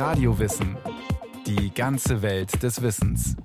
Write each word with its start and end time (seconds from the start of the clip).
Radiowissen. 0.00 0.78
Die 1.46 1.74
ganze 1.74 2.22
Welt 2.22 2.62
des 2.62 2.80
Wissens. 2.80 3.36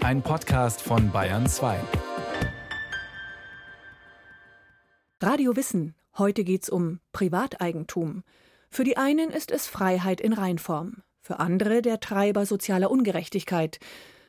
Ein 0.00 0.20
Podcast 0.20 0.82
von 0.82 1.10
Bayern 1.10 1.46
2. 1.46 1.80
Radio 5.22 5.56
Wissen. 5.56 5.94
Heute 6.18 6.44
geht's 6.44 6.68
um 6.68 7.00
Privateigentum. 7.12 8.22
Für 8.68 8.84
die 8.84 8.98
einen 8.98 9.30
ist 9.30 9.50
es 9.50 9.66
Freiheit 9.66 10.20
in 10.20 10.34
Reinform, 10.34 11.02
für 11.22 11.38
andere 11.40 11.80
der 11.80 12.00
Treiber 12.00 12.44
sozialer 12.44 12.90
Ungerechtigkeit. 12.90 13.80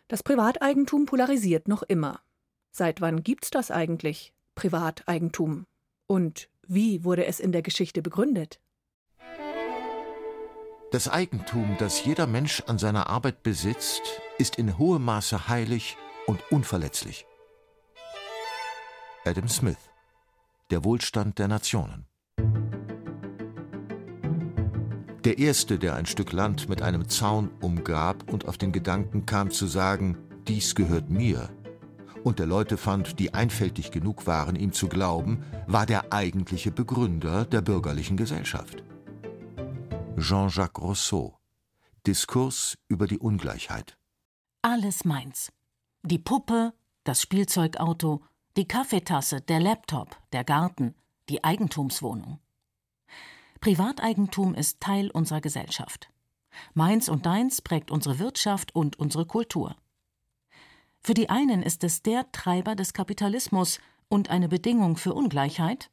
Das 0.08 0.24
Privateigentum 0.24 1.08
polarisiert 1.08 1.68
noch 1.68 1.84
immer. 1.84 2.22
Seit 2.72 3.02
wann 3.02 3.22
gibt's 3.22 3.52
das 3.52 3.70
eigentlich? 3.70 4.32
Privateigentum. 4.56 5.66
Und 6.08 6.48
wie 6.66 7.04
wurde 7.04 7.26
es 7.26 7.42
in 7.42 7.52
der 7.52 7.64
Geschichte 7.64 8.02
begründet? 8.02 8.62
Das 10.90 11.10
Eigentum, 11.10 11.76
das 11.80 12.06
jeder 12.06 12.28
Mensch 12.28 12.64
an 12.66 12.78
seiner 12.78 13.10
Arbeit 13.10 13.44
besitzt, 13.44 14.02
ist 14.38 14.56
in 14.56 14.78
hohem 14.78 15.04
Maße 15.04 15.50
heilig 15.50 15.98
und 16.28 16.40
unverletzlich. 16.50 17.26
Adam 19.26 19.50
Smith 19.50 19.78
Der 20.72 20.86
Wohlstand 20.86 21.40
der 21.40 21.50
Nationen 21.50 22.06
Der 25.26 25.38
erste, 25.40 25.78
der 25.78 25.96
ein 25.96 26.06
Stück 26.06 26.32
Land 26.32 26.70
mit 26.70 26.82
einem 26.82 27.10
Zaun 27.10 27.52
umgab 27.60 28.32
und 28.32 28.48
auf 28.48 28.58
den 28.58 28.72
Gedanken 28.72 29.26
kam 29.26 29.52
zu 29.52 29.68
sagen, 29.68 30.18
dies 30.48 30.74
gehört 30.74 31.10
mir, 31.10 31.50
und 32.24 32.40
der 32.40 32.46
Leute 32.46 32.78
fand, 32.78 33.20
die 33.20 33.34
einfältig 33.34 33.92
genug 33.92 34.26
waren, 34.26 34.56
ihm 34.56 34.72
zu 34.72 34.88
glauben, 34.88 35.44
war 35.68 35.86
der 35.86 36.14
eigentliche 36.14 36.72
Begründer 36.72 37.44
der 37.44 37.60
bürgerlichen 37.60 38.16
Gesellschaft. 38.16 38.87
Jean-Jacques 40.20 40.82
Rousseau 40.82 41.38
Diskurs 42.08 42.76
über 42.88 43.06
die 43.06 43.20
Ungleichheit 43.20 44.00
Alles 44.64 45.06
meins. 45.06 45.52
Die 46.02 46.18
Puppe, 46.18 46.74
das 47.04 47.22
Spielzeugauto, 47.22 48.24
die 48.56 48.68
Kaffeetasse, 48.68 49.42
der 49.42 49.60
Laptop, 49.60 50.18
der 50.32 50.44
Garten, 50.44 50.96
die 51.30 51.44
Eigentumswohnung. 51.44 52.40
Privateigentum 53.60 54.56
ist 54.56 54.80
Teil 54.80 55.12
unserer 55.12 55.40
Gesellschaft. 55.40 56.10
Meins 56.74 57.10
und 57.10 57.28
deins 57.28 57.62
prägt 57.62 57.92
unsere 57.92 58.18
Wirtschaft 58.18 58.74
und 58.74 58.98
unsere 58.98 59.28
Kultur. 59.28 59.76
Für 61.00 61.14
die 61.14 61.30
einen 61.30 61.62
ist 61.62 61.84
es 61.84 62.02
der 62.02 62.32
Treiber 62.32 62.76
des 62.76 62.94
Kapitalismus 62.94 63.80
und 64.10 64.32
eine 64.32 64.50
Bedingung 64.50 64.98
für 64.98 65.14
Ungleichheit, 65.14 65.92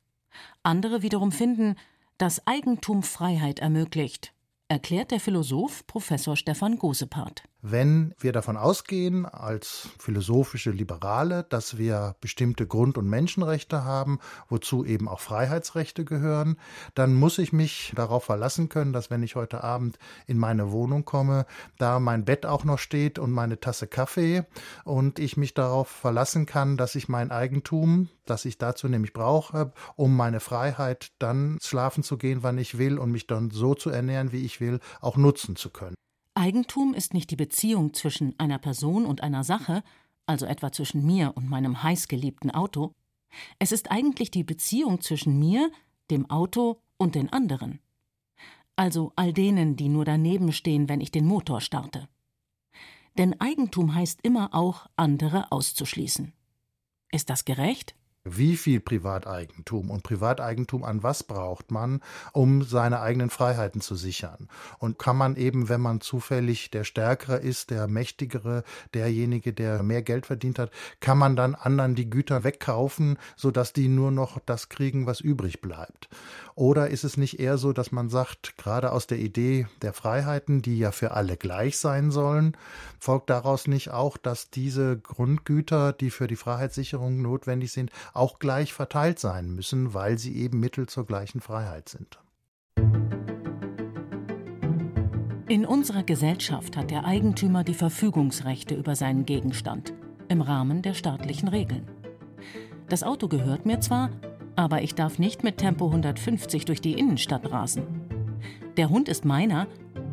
andere 0.63 1.03
wiederum 1.03 1.31
finden, 1.31 1.77
das 2.19 2.47
Eigentum 2.47 3.03
Freiheit 3.03 3.59
ermöglicht, 3.59 4.33
erklärt 4.69 5.11
der 5.11 5.21
Philosoph 5.21 5.87
Professor 5.87 6.37
Stefan 6.37 6.79
Gosepart. 6.79 7.43
Wenn 7.67 8.15
wir 8.19 8.33
davon 8.33 8.59
ausgehen, 8.59 9.25
als 9.25 9.89
philosophische 9.99 10.71
Liberale, 10.71 11.47
dass 11.49 11.79
wir 11.79 12.15
bestimmte 12.21 12.67
Grund- 12.67 12.99
und 12.99 13.09
Menschenrechte 13.09 13.85
haben, 13.85 14.19
wozu 14.51 14.85
eben 14.85 15.09
auch 15.09 15.21
Freiheitsrechte 15.21 16.05
gehören, 16.05 16.59
dann 16.95 17.15
muss 17.15 17.39
ich 17.39 17.55
mich 17.55 17.95
darauf 17.97 18.25
verlassen 18.25 18.69
können, 18.69 18.93
dass 18.93 19.11
wenn 19.11 19.23
ich 19.23 19.35
heute 19.35 19.65
Abend 19.65 19.99
in 20.27 20.37
meine 20.37 20.73
Wohnung 20.73 21.07
komme, 21.07 21.47
da 21.79 22.01
mein 22.01 22.27
Bett 22.27 22.45
auch 22.45 22.65
noch 22.65 22.79
steht 22.79 23.19
und 23.19 23.33
meine 23.33 23.59
Tasse 23.59 23.87
Kaffee 23.87 24.45
und 24.85 25.19
ich 25.19 25.39
mich 25.39 25.55
darauf 25.55 25.89
verlassen 25.89 26.45
kann, 26.45 26.77
dass 26.77 26.95
ich 26.97 27.09
mein 27.09 27.31
Eigentum, 27.31 28.11
das 28.27 28.45
ich 28.45 28.59
dazu 28.59 28.89
nämlich 28.89 29.15
brauche, 29.15 29.73
um 29.97 30.15
meine 30.15 30.41
Freiheit 30.41 31.13
dann 31.19 31.57
schlafen 31.63 32.03
zu 32.03 32.19
gehen, 32.19 32.43
wann 32.43 32.59
ich 32.59 32.77
will 32.77 32.99
und 32.99 33.11
mich 33.11 33.27
dann 33.27 33.51
so 33.51 33.75
zu 33.75 33.89
ernähren, 33.89 34.33
wie 34.33 34.45
ich 34.45 34.61
will, 34.61 34.81
auch 35.01 35.17
nutzen 35.17 35.57
zu 35.57 35.71
können. 35.71 35.95
Eigentum 36.35 36.95
ist 36.95 37.15
nicht 37.15 37.31
die 37.31 37.37
Beziehung 37.37 37.95
zwischen 37.95 38.39
einer 38.39 38.59
Person 38.59 39.07
und 39.07 39.23
einer 39.23 39.45
Sache, 39.45 39.85
also 40.27 40.47
etwa 40.47 40.73
zwischen 40.73 41.05
mir 41.07 41.33
und 41.37 41.49
meinem 41.49 41.83
heißgeliebten 41.83 42.51
Auto. 42.51 42.93
Es 43.59 43.73
ist 43.73 43.91
eigentlich 43.91 44.31
die 44.31 44.45
Beziehung 44.45 45.01
zwischen 45.01 45.39
mir, 45.39 45.71
dem 46.11 46.29
Auto 46.31 46.81
und 46.97 47.15
den 47.15 47.33
anderen. 47.33 47.81
Also 48.77 49.13
all 49.15 49.33
denen, 49.33 49.77
die 49.77 49.89
nur 49.89 50.05
daneben 50.05 50.53
stehen, 50.53 50.89
wenn 50.89 51.01
ich 51.01 51.13
den 51.13 51.27
Motor 51.27 51.61
starte. 51.61 52.09
Denn 53.17 53.41
Eigentum 53.41 53.95
heißt 53.95 54.21
immer 54.23 54.55
auch, 54.55 54.89
andere 54.97 55.53
auszuschließen. 55.53 56.33
Ist 57.13 57.31
das 57.31 57.45
gerecht? 57.45 57.95
Wie 58.27 58.57
viel 58.57 58.81
Privateigentum 58.81 59.91
und 59.91 60.03
Privateigentum 60.03 60.83
an 60.83 61.03
was 61.03 61.25
braucht 61.25 61.71
man, 61.71 62.01
um 62.33 62.63
seine 62.63 63.01
eigenen 63.01 63.29
Freiheiten 63.29 63.83
zu 63.83 63.97
sichern? 63.97 64.49
Und 64.79 64.99
kann 64.99 65.19
man 65.19 65.37
eben, 65.37 65.69
wenn 65.69 65.83
man 65.83 66.01
zufällig 66.01 66.71
der 66.71 66.85
Stärkere 66.85 67.37
ist, 67.37 67.69
der 67.69 67.87
Mächtigere, 67.87 68.65
derjenige, 68.95 69.53
der 69.53 69.83
mehr 69.83 70.01
Geld 70.01 70.25
verdient 70.25 70.59
hat, 70.59 70.71
kann 71.01 71.19
man 71.19 71.37
dann 71.37 71.55
anderen 71.55 71.97
die 71.97 72.09
Güter 72.09 72.45
wegkaufen, 72.45 73.19
sodass 73.37 73.75
die 73.75 73.89
nur 73.89 74.11
noch 74.11 74.39
das 74.39 74.71
kriegen, 74.71 75.05
was 75.05 75.21
übrig 75.21 75.61
bleibt? 75.61 76.09
Oder 76.55 76.89
ist 76.89 77.05
es 77.05 77.19
nicht 77.19 77.41
eher 77.41 77.59
so, 77.59 77.75
dass 77.75 77.93
man 77.93 78.09
sagt, 78.09 78.57
gerade 78.57 78.93
aus 78.93 79.07
der 79.07 79.19
Idee 79.19 79.67
der 79.83 79.93
Freiheiten, 79.93 80.63
die 80.63 80.79
ja 80.79 80.93
für 80.93 81.11
alle 81.11 81.37
gleich 81.37 81.79
sein 81.79 82.11
sollen, 82.11 82.57
folgt 82.99 83.29
daraus 83.29 83.67
nicht 83.67 83.91
auch, 83.91 84.17
dass 84.17 84.51
diese 84.51 84.97
Grundgüter, 84.97 85.93
die 85.93 86.11
für 86.11 86.29
die 86.29 86.37
Freiheitssicherung 86.37 87.21
notwendig 87.21 87.73
sind, 87.73 87.91
auch 88.15 88.39
gleich 88.39 88.73
verteilt 88.73 89.19
sein 89.19 89.51
müssen, 89.51 89.93
weil 89.93 90.19
sie 90.19 90.37
eben 90.37 90.61
Mittel 90.61 90.89
zur 90.89 91.05
gleichen 91.05 91.41
Freiheit 91.41 91.89
sind? 91.89 92.19
In 95.47 95.67
unserer 95.67 96.03
Gesellschaft 96.03 96.77
hat 96.77 96.91
der 96.91 97.05
Eigentümer 97.05 97.65
die 97.65 97.75
Verfügungsrechte 97.75 98.75
über 98.75 98.97
seinen 98.97 99.27
Gegenstand 99.27 99.93
im 100.29 100.41
Rahmen 100.41 100.81
der 100.81 100.95
staatlichen 100.95 101.49
Regeln. 101.49 101.87
Das 102.89 103.03
Auto 103.03 103.29
gehört 103.29 103.67
mir 103.67 103.81
zwar, 103.81 104.11
aber 104.57 104.83
ich 104.83 104.95
darf 104.95 105.19
nicht 105.19 105.45
mit 105.45 105.59
Tempo 105.59 105.87
150 105.87 106.65
durch 106.65 106.81
die 106.81 106.99
Innenstadt 106.99 107.51
rasen. 107.51 107.87
Der 108.77 108.89
Hund 108.89 109.09
ist 109.09 109.25
meiner, 109.25 109.67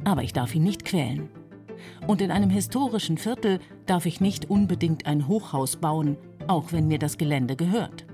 aber 0.04 0.24
ich 0.24 0.34
darf 0.34 0.54
ihn 0.54 0.64
nicht 0.64 0.86
quälen. 0.86 1.30
Und 2.08 2.22
in 2.22 2.32
einem 2.32 2.50
historischen 2.50 3.18
Viertel 3.18 3.60
darf 3.86 4.06
ich 4.06 4.22
nicht 4.22 4.50
unbedingt 4.50 5.06
ein 5.06 5.28
Hochhaus 5.28 5.78
bauen, 5.78 6.18
auch 6.48 6.72
wenn 6.72 6.88
mir 6.88 7.00
das 7.00 7.18
Gelände 7.18 7.56
gehört. 7.56 8.06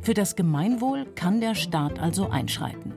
Für 0.00 0.14
das 0.14 0.36
Gemeinwohl 0.36 1.04
kann 1.14 1.40
der 1.40 1.54
Staat 1.54 1.98
also 1.98 2.30
einschreiten. 2.30 2.94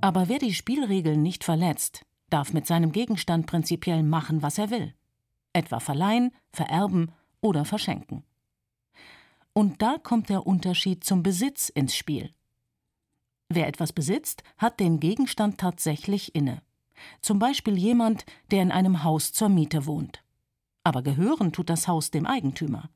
Aber 0.00 0.28
wer 0.28 0.38
die 0.38 0.54
Spielregeln 0.54 1.22
nicht 1.22 1.42
verletzt, 1.42 2.04
darf 2.30 2.52
mit 2.52 2.66
seinem 2.66 2.92
Gegenstand 2.92 3.46
prinzipiell 3.46 4.02
machen, 4.02 4.42
was 4.42 4.58
er 4.58 4.70
will, 4.70 4.94
etwa 5.52 5.80
verleihen, 5.80 6.32
vererben 6.52 7.10
oder 7.40 7.64
verschenken. 7.64 8.24
Und 9.52 9.80
da 9.82 9.96
kommt 10.02 10.28
der 10.28 10.46
Unterschied 10.46 11.02
zum 11.02 11.22
Besitz 11.22 11.70
ins 11.70 11.96
Spiel. 11.96 12.30
Wer 13.48 13.68
etwas 13.68 13.92
besitzt, 13.92 14.42
hat 14.58 14.80
den 14.80 15.00
Gegenstand 15.00 15.58
tatsächlich 15.58 16.34
inne. 16.34 16.62
Zum 17.20 17.38
Beispiel 17.38 17.76
jemand, 17.76 18.26
der 18.50 18.62
in 18.62 18.72
einem 18.72 19.02
Haus 19.02 19.32
zur 19.32 19.48
Miete 19.48 19.86
wohnt. 19.86 20.22
Aber 20.86 21.02
gehören 21.02 21.50
tut 21.50 21.68
das 21.68 21.88
Haus 21.88 22.12
dem 22.12 22.26
Eigentümer. 22.26 22.90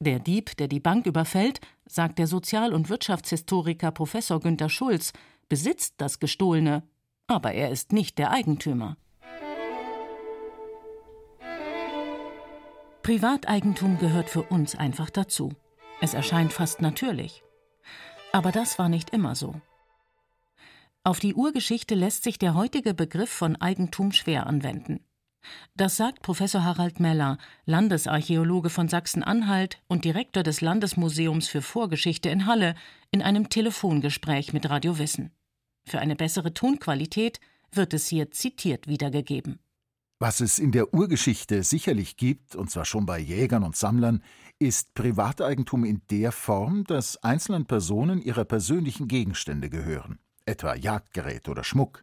Der 0.00 0.18
Dieb, 0.18 0.56
der 0.56 0.66
die 0.66 0.80
Bank 0.80 1.06
überfällt, 1.06 1.60
sagt 1.86 2.18
der 2.18 2.26
Sozial- 2.26 2.74
und 2.74 2.88
Wirtschaftshistoriker 2.88 3.92
Professor 3.92 4.40
Günter 4.40 4.68
Schulz, 4.68 5.12
besitzt 5.48 5.94
das 5.98 6.18
Gestohlene, 6.18 6.82
aber 7.28 7.52
er 7.52 7.70
ist 7.70 7.92
nicht 7.92 8.18
der 8.18 8.32
Eigentümer. 8.32 8.96
Privateigentum 13.04 13.98
gehört 13.98 14.28
für 14.28 14.42
uns 14.42 14.74
einfach 14.74 15.08
dazu. 15.08 15.52
Es 16.00 16.14
erscheint 16.14 16.52
fast 16.52 16.82
natürlich. 16.82 17.44
Aber 18.32 18.50
das 18.50 18.76
war 18.80 18.88
nicht 18.88 19.10
immer 19.10 19.36
so. 19.36 19.54
Auf 21.04 21.20
die 21.20 21.34
Urgeschichte 21.34 21.94
lässt 21.94 22.24
sich 22.24 22.40
der 22.40 22.54
heutige 22.54 22.92
Begriff 22.92 23.30
von 23.30 23.54
Eigentum 23.54 24.10
schwer 24.10 24.48
anwenden. 24.48 24.98
Das 25.76 25.96
sagt 25.96 26.22
Professor 26.22 26.64
Harald 26.64 27.00
Meller, 27.00 27.38
Landesarchäologe 27.64 28.70
von 28.70 28.88
Sachsen-Anhalt 28.88 29.80
und 29.86 30.04
Direktor 30.04 30.42
des 30.42 30.60
Landesmuseums 30.60 31.48
für 31.48 31.62
Vorgeschichte 31.62 32.28
in 32.28 32.46
Halle, 32.46 32.74
in 33.10 33.22
einem 33.22 33.48
Telefongespräch 33.48 34.52
mit 34.52 34.68
Radio 34.68 34.98
Wissen. 34.98 35.30
Für 35.86 36.00
eine 36.00 36.16
bessere 36.16 36.52
Tonqualität 36.52 37.40
wird 37.72 37.94
es 37.94 38.08
hier 38.08 38.30
zitiert 38.30 38.88
wiedergegeben. 38.88 39.60
Was 40.20 40.40
es 40.40 40.58
in 40.58 40.72
der 40.72 40.92
Urgeschichte 40.92 41.62
sicherlich 41.62 42.16
gibt, 42.16 42.56
und 42.56 42.70
zwar 42.70 42.84
schon 42.84 43.06
bei 43.06 43.20
Jägern 43.20 43.62
und 43.62 43.76
Sammlern, 43.76 44.22
ist 44.58 44.94
Privateigentum 44.94 45.84
in 45.84 46.02
der 46.10 46.32
Form, 46.32 46.82
dass 46.84 47.22
einzelnen 47.22 47.66
Personen 47.66 48.20
ihre 48.20 48.44
persönlichen 48.44 49.06
Gegenstände 49.06 49.70
gehören, 49.70 50.18
etwa 50.44 50.74
Jagdgerät 50.74 51.48
oder 51.48 51.62
Schmuck. 51.62 52.02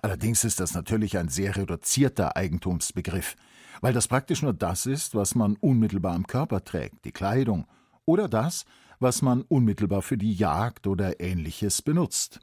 Allerdings 0.00 0.44
ist 0.44 0.60
das 0.60 0.74
natürlich 0.74 1.18
ein 1.18 1.28
sehr 1.28 1.56
reduzierter 1.56 2.36
Eigentumsbegriff, 2.36 3.36
weil 3.80 3.92
das 3.92 4.08
praktisch 4.08 4.42
nur 4.42 4.54
das 4.54 4.86
ist, 4.86 5.14
was 5.14 5.34
man 5.34 5.56
unmittelbar 5.56 6.14
am 6.14 6.26
Körper 6.26 6.64
trägt, 6.64 7.04
die 7.04 7.12
Kleidung, 7.12 7.66
oder 8.04 8.28
das, 8.28 8.64
was 9.00 9.20
man 9.22 9.42
unmittelbar 9.42 10.02
für 10.02 10.16
die 10.16 10.32
Jagd 10.32 10.86
oder 10.86 11.20
ähnliches 11.20 11.82
benutzt. 11.82 12.40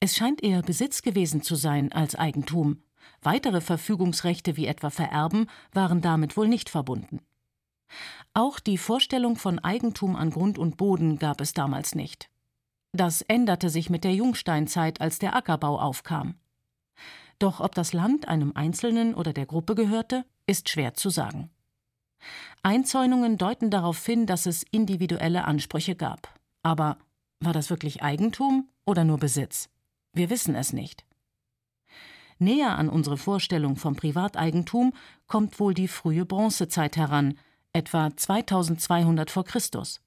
Es 0.00 0.16
scheint 0.16 0.42
eher 0.42 0.62
Besitz 0.62 1.00
gewesen 1.02 1.42
zu 1.42 1.54
sein 1.54 1.92
als 1.92 2.14
Eigentum. 2.14 2.82
Weitere 3.22 3.60
Verfügungsrechte 3.60 4.56
wie 4.56 4.66
etwa 4.66 4.90
Vererben 4.90 5.48
waren 5.72 6.02
damit 6.02 6.36
wohl 6.36 6.48
nicht 6.48 6.68
verbunden. 6.68 7.20
Auch 8.34 8.58
die 8.58 8.78
Vorstellung 8.78 9.36
von 9.36 9.58
Eigentum 9.58 10.16
an 10.16 10.30
Grund 10.30 10.58
und 10.58 10.76
Boden 10.76 11.18
gab 11.18 11.40
es 11.40 11.54
damals 11.54 11.94
nicht. 11.94 12.28
Das 12.94 13.22
änderte 13.22 13.70
sich 13.70 13.90
mit 13.90 14.04
der 14.04 14.14
Jungsteinzeit, 14.14 15.00
als 15.00 15.18
der 15.18 15.34
Ackerbau 15.34 15.80
aufkam. 15.80 16.36
Doch 17.40 17.58
ob 17.58 17.74
das 17.74 17.92
Land 17.92 18.28
einem 18.28 18.52
Einzelnen 18.54 19.16
oder 19.16 19.32
der 19.32 19.46
Gruppe 19.46 19.74
gehörte, 19.74 20.24
ist 20.46 20.68
schwer 20.68 20.94
zu 20.94 21.10
sagen. 21.10 21.50
Einzäunungen 22.62 23.36
deuten 23.36 23.68
darauf 23.68 24.06
hin, 24.06 24.26
dass 24.26 24.46
es 24.46 24.62
individuelle 24.70 25.44
Ansprüche 25.44 25.96
gab. 25.96 26.32
Aber 26.62 26.98
war 27.40 27.52
das 27.52 27.68
wirklich 27.68 28.04
Eigentum 28.04 28.68
oder 28.86 29.02
nur 29.02 29.18
Besitz? 29.18 29.68
Wir 30.12 30.30
wissen 30.30 30.54
es 30.54 30.72
nicht. 30.72 31.04
Näher 32.38 32.78
an 32.78 32.88
unsere 32.88 33.16
Vorstellung 33.16 33.74
vom 33.74 33.96
Privateigentum 33.96 34.92
kommt 35.26 35.58
wohl 35.58 35.74
die 35.74 35.88
frühe 35.88 36.24
Bronzezeit 36.24 36.96
heran, 36.96 37.38
etwa 37.72 38.16
2200 38.16 39.32
vor 39.32 39.44
Christus. 39.44 40.00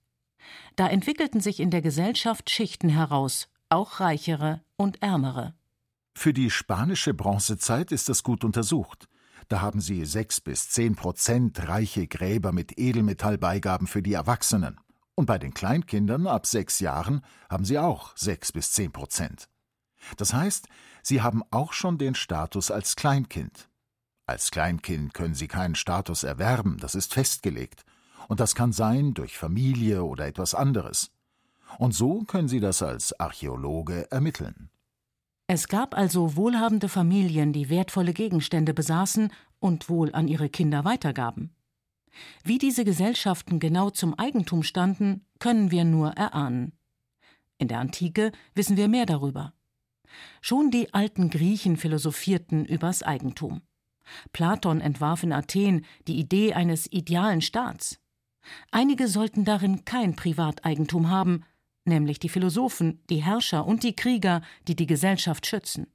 Da 0.76 0.88
entwickelten 0.88 1.42
sich 1.42 1.60
in 1.60 1.72
der 1.72 1.82
Gesellschaft 1.82 2.50
Schichten 2.50 2.90
heraus, 2.90 3.48
auch 3.70 4.00
reichere 4.00 4.62
und 4.76 5.02
ärmere. 5.02 5.54
Für 6.14 6.34
die 6.34 6.50
spanische 6.50 7.14
Bronzezeit 7.14 7.92
ist 7.92 8.10
das 8.10 8.24
gut 8.24 8.44
untersucht. 8.44 9.08
Da 9.50 9.62
haben 9.62 9.80
sie 9.80 10.06
sechs 10.06 10.42
bis 10.42 10.70
zehn 10.70 10.96
Prozent 10.96 11.68
reiche 11.68 12.08
Gräber 12.08 12.52
mit 12.52 12.78
Edelmetallbeigaben 12.78 13.88
für 13.88 14.02
die 14.02 14.14
Erwachsenen. 14.14 14.80
Und 15.16 15.26
bei 15.26 15.38
den 15.38 15.54
Kleinkindern 15.54 16.28
ab 16.28 16.46
sechs 16.46 16.80
Jahren 16.80 17.22
haben 17.50 17.66
sie 17.66 17.78
auch 17.78 18.16
sechs 18.18 18.52
bis 18.52 18.72
zehn 18.72 18.92
Prozent. 18.92 19.50
Das 20.18 20.34
heißt, 20.34 20.68
sie 21.02 21.22
haben 21.22 21.44
auch 21.52 21.74
schon 21.74 21.98
den 21.98 22.16
Status 22.16 22.72
als 22.72 22.96
Kleinkind. 22.96 23.70
Als 24.26 24.52
Kleinkind 24.52 25.14
können 25.14 25.36
sie 25.36 25.48
keinen 25.48 25.76
Status 25.76 26.24
erwerben, 26.24 26.78
das 26.80 26.96
ist 26.96 27.14
festgelegt. 27.14 27.84
Und 28.28 28.40
das 28.40 28.56
kann 28.56 28.74
sein 28.74 29.14
durch 29.14 29.38
Familie 29.38 30.04
oder 30.04 30.28
etwas 30.28 30.54
anderes. 30.54 31.12
Und 31.78 31.94
so 31.94 32.24
können 32.24 32.48
sie 32.48 32.60
das 32.60 32.82
als 32.82 33.18
Archäologe 33.20 34.10
ermitteln. 34.12 34.70
Es 35.48 35.68
gab 35.70 35.96
also 35.96 36.36
wohlhabende 36.36 36.90
Familien, 36.90 37.54
die 37.54 37.70
wertvolle 37.70 38.14
Gegenstände 38.14 38.74
besaßen 38.74 39.32
und 39.60 39.90
wohl 39.90 40.14
an 40.14 40.28
ihre 40.28 40.50
Kinder 40.50 40.84
weitergaben. 40.84 41.56
Wie 42.44 42.58
diese 42.58 42.84
Gesellschaften 42.84 43.60
genau 43.60 43.90
zum 43.90 44.18
Eigentum 44.18 44.64
standen, 44.64 45.26
können 45.40 45.72
wir 45.72 45.86
nur 45.86 46.12
erahnen. 46.12 46.74
In 47.58 47.68
der 47.68 47.80
Antike 47.80 48.32
wissen 48.56 48.76
wir 48.76 48.88
mehr 48.88 49.06
darüber. 49.06 49.54
Schon 50.42 50.72
die 50.72 50.94
alten 50.94 51.30
Griechen 51.30 51.78
philosophierten 51.78 52.66
übers 52.66 53.04
Eigentum. 53.04 53.62
Platon 54.32 54.82
entwarf 54.82 55.24
in 55.24 55.34
Athen 55.34 55.86
die 56.08 56.18
Idee 56.18 56.54
eines 56.54 56.92
idealen 56.92 57.42
Staats. 57.42 58.00
Einige 58.72 59.08
sollten 59.08 59.46
darin 59.46 59.86
kein 59.86 60.16
Privateigentum 60.16 61.10
haben, 61.10 61.44
nämlich 61.86 62.20
die 62.20 62.30
Philosophen, 62.30 63.02
die 63.10 63.24
Herrscher 63.24 63.66
und 63.66 63.84
die 63.84 63.96
Krieger, 63.96 64.42
die 64.68 64.76
die 64.76 64.88
Gesellschaft 64.88 65.46
schützen. 65.46 65.88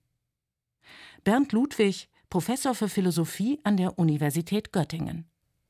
Bernd 1.25 1.53
Ludwig, 1.53 2.09
Professor 2.31 2.75
für 2.75 2.89
Philosophie 2.89 3.61
an 3.63 3.77
der 3.77 3.99
Universität 3.99 4.73
Göttingen. 4.73 5.27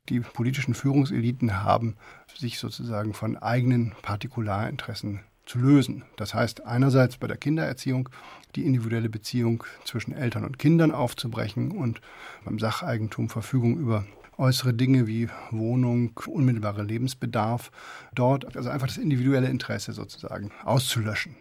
Die 0.09 0.21
politischen 0.21 0.75
Führungseliten 0.75 1.63
haben 1.63 1.97
sich 2.35 2.59
sozusagen 2.59 3.15
von 3.15 3.37
eigenen 3.37 3.95
Partikularinteressen 4.03 5.21
zu 5.45 5.59
lösen. 5.59 6.05
Das 6.17 6.35
heißt, 6.35 6.65
einerseits 6.65 7.17
bei 7.17 7.27
der 7.27 7.37
Kindererziehung 7.37 8.09
die 8.55 8.65
individuelle 8.65 9.09
Beziehung 9.09 9.65
zwischen 9.85 10.13
Eltern 10.13 10.45
und 10.45 10.59
Kindern 10.59 10.93
aufzubrechen 10.93 11.73
und 11.73 12.01
beim 12.45 12.59
Sacheigentum 12.59 13.29
Verfügung 13.29 13.77
über 13.77 14.07
äußere 14.39 14.75
Dinge 14.75 15.07
wie 15.07 15.29
Wohnung, 15.51 16.13
unmittelbarer 16.27 16.85
Lebensbedarf, 16.85 17.71
dort 18.15 18.57
also 18.57 18.71
einfach 18.71 18.87
das 18.87 18.99
individuelle 18.99 19.49
Interesse 19.49 19.93
sozusagen 19.93 20.51
auszulöschen. 20.65 21.37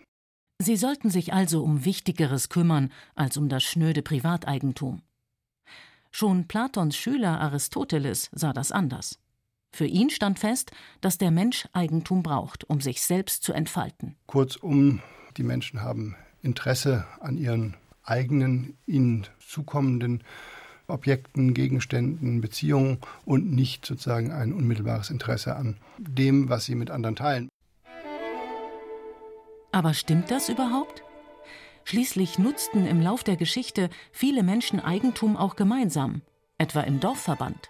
Sie 0.61 0.77
sollten 0.77 1.09
sich 1.09 1.33
also 1.33 1.63
um 1.63 1.85
Wichtigeres 1.85 2.49
kümmern 2.49 2.91
als 3.15 3.37
um 3.37 3.49
das 3.49 3.63
schnöde 3.63 4.01
Privateigentum. 4.03 5.01
Schon 6.11 6.47
Platons 6.47 6.95
Schüler 6.95 7.39
Aristoteles 7.39 8.29
sah 8.33 8.53
das 8.53 8.71
anders. 8.71 9.17
Für 9.73 9.85
ihn 9.85 10.09
stand 10.09 10.37
fest, 10.37 10.71
dass 10.99 11.17
der 11.17 11.31
Mensch 11.31 11.67
Eigentum 11.71 12.23
braucht, 12.23 12.69
um 12.69 12.81
sich 12.81 13.01
selbst 13.01 13.43
zu 13.43 13.53
entfalten. 13.53 14.17
Kurzum, 14.27 15.01
die 15.37 15.43
Menschen 15.43 15.81
haben 15.81 16.15
Interesse 16.41 17.07
an 17.21 17.37
ihren 17.37 17.77
eigenen, 18.03 18.77
ihnen 18.85 19.27
zukommenden 19.39 20.23
Objekten, 20.91 21.53
Gegenständen, 21.53 22.41
Beziehungen 22.41 22.99
und 23.25 23.51
nicht 23.51 23.85
sozusagen 23.85 24.31
ein 24.31 24.53
unmittelbares 24.53 25.09
Interesse 25.09 25.55
an 25.55 25.77
dem, 25.97 26.49
was 26.49 26.65
sie 26.65 26.75
mit 26.75 26.91
anderen 26.91 27.15
teilen. 27.15 27.49
Aber 29.71 29.93
stimmt 29.93 30.31
das 30.31 30.49
überhaupt? 30.49 31.03
Schließlich 31.85 32.37
nutzten 32.37 32.85
im 32.85 33.01
Lauf 33.01 33.23
der 33.23 33.37
Geschichte 33.37 33.89
viele 34.11 34.43
Menschen 34.43 34.79
Eigentum 34.79 35.37
auch 35.37 35.55
gemeinsam, 35.55 36.21
etwa 36.57 36.81
im 36.81 36.99
Dorfverband. 36.99 37.69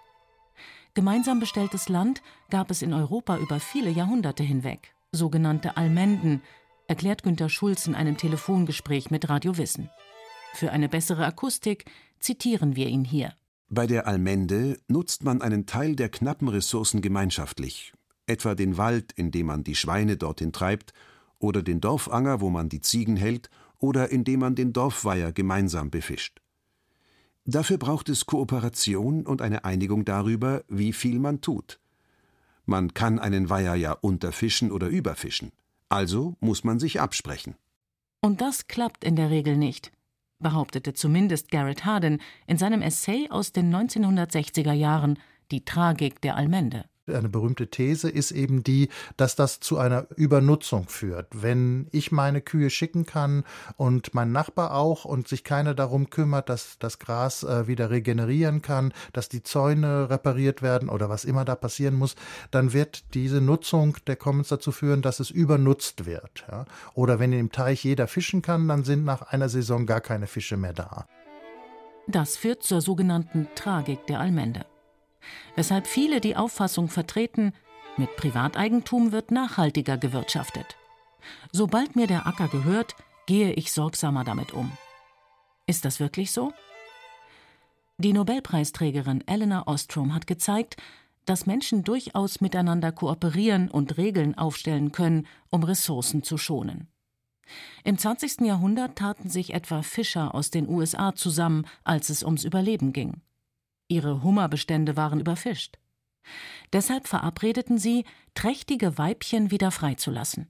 Gemeinsam 0.93 1.39
bestelltes 1.39 1.87
Land 1.87 2.21
gab 2.49 2.69
es 2.69 2.81
in 2.81 2.93
Europa 2.93 3.37
über 3.37 3.59
viele 3.59 3.89
Jahrhunderte 3.89 4.43
hinweg, 4.43 4.93
sogenannte 5.11 5.77
Almenden, 5.77 6.41
erklärt 6.87 7.23
Günter 7.23 7.47
Schulz 7.47 7.87
in 7.87 7.95
einem 7.95 8.17
Telefongespräch 8.17 9.09
mit 9.09 9.29
Radio 9.29 9.57
Wissen. 9.57 9.89
Für 10.53 10.71
eine 10.71 10.89
bessere 10.89 11.25
Akustik 11.25 11.85
zitieren 12.19 12.75
wir 12.75 12.87
ihn 12.87 13.03
hier. 13.03 13.33
Bei 13.69 13.87
der 13.87 14.05
Almende 14.07 14.77
nutzt 14.87 15.23
man 15.23 15.41
einen 15.41 15.65
Teil 15.65 15.95
der 15.95 16.09
knappen 16.09 16.49
Ressourcen 16.49 17.01
gemeinschaftlich, 17.01 17.93
etwa 18.25 18.53
den 18.53 18.77
Wald, 18.77 19.13
in 19.13 19.31
dem 19.31 19.47
man 19.47 19.63
die 19.63 19.75
Schweine 19.75 20.17
dorthin 20.17 20.51
treibt, 20.51 20.93
oder 21.39 21.63
den 21.63 21.81
Dorfanger, 21.81 22.41
wo 22.41 22.49
man 22.49 22.69
die 22.69 22.81
Ziegen 22.81 23.15
hält, 23.15 23.49
oder 23.79 24.09
indem 24.09 24.41
man 24.41 24.55
den 24.55 24.73
Dorfweiher 24.73 25.31
gemeinsam 25.31 25.89
befischt. 25.89 26.41
Dafür 27.45 27.77
braucht 27.77 28.09
es 28.09 28.25
Kooperation 28.25 29.25
und 29.25 29.41
eine 29.41 29.65
Einigung 29.65 30.05
darüber, 30.05 30.63
wie 30.67 30.93
viel 30.93 31.19
man 31.19 31.41
tut. 31.41 31.79
Man 32.65 32.93
kann 32.93 33.19
einen 33.19 33.49
Weiher 33.49 33.75
ja 33.75 33.93
unterfischen 33.93 34.71
oder 34.71 34.87
überfischen. 34.87 35.51
Also 35.89 36.35
muss 36.39 36.63
man 36.63 36.79
sich 36.79 37.01
absprechen. 37.01 37.55
Und 38.21 38.41
das 38.41 38.67
klappt 38.67 39.03
in 39.03 39.15
der 39.15 39.31
Regel 39.31 39.57
nicht, 39.57 39.91
behauptete 40.41 40.93
zumindest 40.93 41.51
Garrett 41.51 41.85
Hardin 41.85 42.19
in 42.47 42.57
seinem 42.57 42.81
Essay 42.81 43.27
aus 43.29 43.51
den 43.51 43.73
1960er 43.73 44.73
Jahren 44.73 45.19
Die 45.51 45.65
Tragik 45.65 46.21
der 46.21 46.35
Almende. 46.35 46.85
Eine 47.13 47.29
berühmte 47.29 47.67
These 47.67 48.09
ist 48.09 48.31
eben 48.31 48.63
die, 48.63 48.89
dass 49.17 49.35
das 49.35 49.59
zu 49.59 49.77
einer 49.77 50.07
Übernutzung 50.15 50.87
führt. 50.87 51.27
Wenn 51.31 51.87
ich 51.91 52.11
meine 52.11 52.41
Kühe 52.41 52.69
schicken 52.69 53.05
kann 53.05 53.43
und 53.77 54.13
mein 54.13 54.31
Nachbar 54.31 54.73
auch 54.73 55.05
und 55.05 55.27
sich 55.27 55.43
keiner 55.43 55.73
darum 55.73 56.09
kümmert, 56.09 56.49
dass 56.49 56.77
das 56.79 56.99
Gras 56.99 57.43
äh, 57.43 57.67
wieder 57.67 57.89
regenerieren 57.89 58.61
kann, 58.61 58.93
dass 59.13 59.29
die 59.29 59.43
Zäune 59.43 60.09
repariert 60.09 60.61
werden 60.61 60.89
oder 60.89 61.09
was 61.09 61.25
immer 61.25 61.45
da 61.45 61.55
passieren 61.55 61.95
muss, 61.95 62.15
dann 62.51 62.73
wird 62.73 63.13
diese 63.13 63.41
Nutzung 63.41 63.97
der 64.07 64.15
Commons 64.15 64.49
dazu 64.49 64.71
führen, 64.71 65.01
dass 65.01 65.19
es 65.19 65.29
übernutzt 65.29 66.05
wird. 66.05 66.45
Oder 66.93 67.19
wenn 67.19 67.33
im 67.33 67.51
Teich 67.51 67.83
jeder 67.83 68.07
fischen 68.07 68.41
kann, 68.41 68.67
dann 68.67 68.83
sind 68.83 69.05
nach 69.05 69.21
einer 69.21 69.49
Saison 69.49 69.85
gar 69.85 70.01
keine 70.01 70.27
Fische 70.27 70.57
mehr 70.57 70.73
da. 70.73 71.05
Das 72.07 72.35
führt 72.37 72.63
zur 72.63 72.81
sogenannten 72.81 73.47
Tragik 73.55 74.05
der 74.07 74.19
Almende 74.19 74.65
weshalb 75.55 75.87
viele 75.87 76.21
die 76.21 76.35
Auffassung 76.35 76.87
vertreten, 76.87 77.53
mit 77.97 78.15
Privateigentum 78.15 79.11
wird 79.11 79.31
nachhaltiger 79.31 79.97
gewirtschaftet. 79.97 80.77
Sobald 81.51 81.95
mir 81.95 82.07
der 82.07 82.27
Acker 82.27 82.47
gehört, 82.47 82.95
gehe 83.27 83.53
ich 83.53 83.71
sorgsamer 83.71 84.23
damit 84.23 84.53
um. 84.53 84.71
Ist 85.67 85.85
das 85.85 85.99
wirklich 85.99 86.31
so? 86.31 86.53
Die 87.97 88.13
Nobelpreisträgerin 88.13 89.23
Eleanor 89.27 89.67
Ostrom 89.67 90.13
hat 90.15 90.25
gezeigt, 90.25 90.77
dass 91.25 91.45
Menschen 91.45 91.83
durchaus 91.83 92.41
miteinander 92.41 92.91
kooperieren 92.91 93.69
und 93.69 93.97
Regeln 93.97 94.37
aufstellen 94.37 94.91
können, 94.91 95.27
um 95.49 95.63
Ressourcen 95.63 96.23
zu 96.23 96.37
schonen. 96.37 96.87
Im 97.83 97.97
20. 97.97 98.41
Jahrhundert 98.41 98.97
taten 98.97 99.29
sich 99.29 99.53
etwa 99.53 99.81
Fischer 99.81 100.33
aus 100.33 100.49
den 100.49 100.67
USA 100.67 101.13
zusammen, 101.13 101.65
als 101.83 102.09
es 102.09 102.23
ums 102.23 102.43
Überleben 102.43 102.93
ging. 102.93 103.21
Ihre 103.91 104.23
Hummerbestände 104.23 104.95
waren 104.95 105.19
überfischt. 105.19 105.77
Deshalb 106.71 107.09
verabredeten 107.09 107.77
sie, 107.77 108.05
trächtige 108.35 108.97
Weibchen 108.97 109.51
wieder 109.51 109.69
freizulassen. 109.69 110.49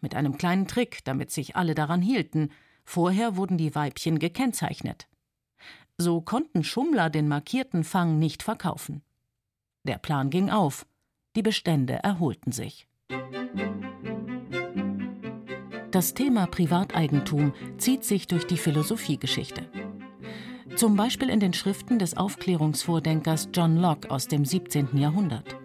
Mit 0.00 0.16
einem 0.16 0.38
kleinen 0.38 0.66
Trick, 0.66 1.04
damit 1.04 1.30
sich 1.30 1.54
alle 1.54 1.76
daran 1.76 2.02
hielten. 2.02 2.50
Vorher 2.84 3.36
wurden 3.36 3.58
die 3.58 3.76
Weibchen 3.76 4.18
gekennzeichnet. 4.18 5.06
So 5.98 6.20
konnten 6.20 6.64
Schummler 6.64 7.10
den 7.10 7.28
markierten 7.28 7.84
Fang 7.84 8.18
nicht 8.18 8.42
verkaufen. 8.42 9.02
Der 9.84 9.98
Plan 9.98 10.28
ging 10.28 10.50
auf. 10.50 10.84
Die 11.36 11.42
Bestände 11.42 12.00
erholten 12.02 12.50
sich. 12.50 12.88
Das 15.92 16.14
Thema 16.14 16.46
Privateigentum 16.48 17.54
zieht 17.78 18.04
sich 18.04 18.26
durch 18.26 18.48
die 18.48 18.58
Philosophiegeschichte. 18.58 19.87
Zum 20.78 20.94
Beispiel 20.94 21.28
in 21.28 21.40
den 21.40 21.54
Schriften 21.54 21.98
des 21.98 22.16
Aufklärungsvordenkers 22.16 23.48
John 23.52 23.78
Locke 23.78 24.12
aus 24.12 24.28
dem 24.28 24.44
17. 24.44 24.96
Jahrhundert. 24.96 25.56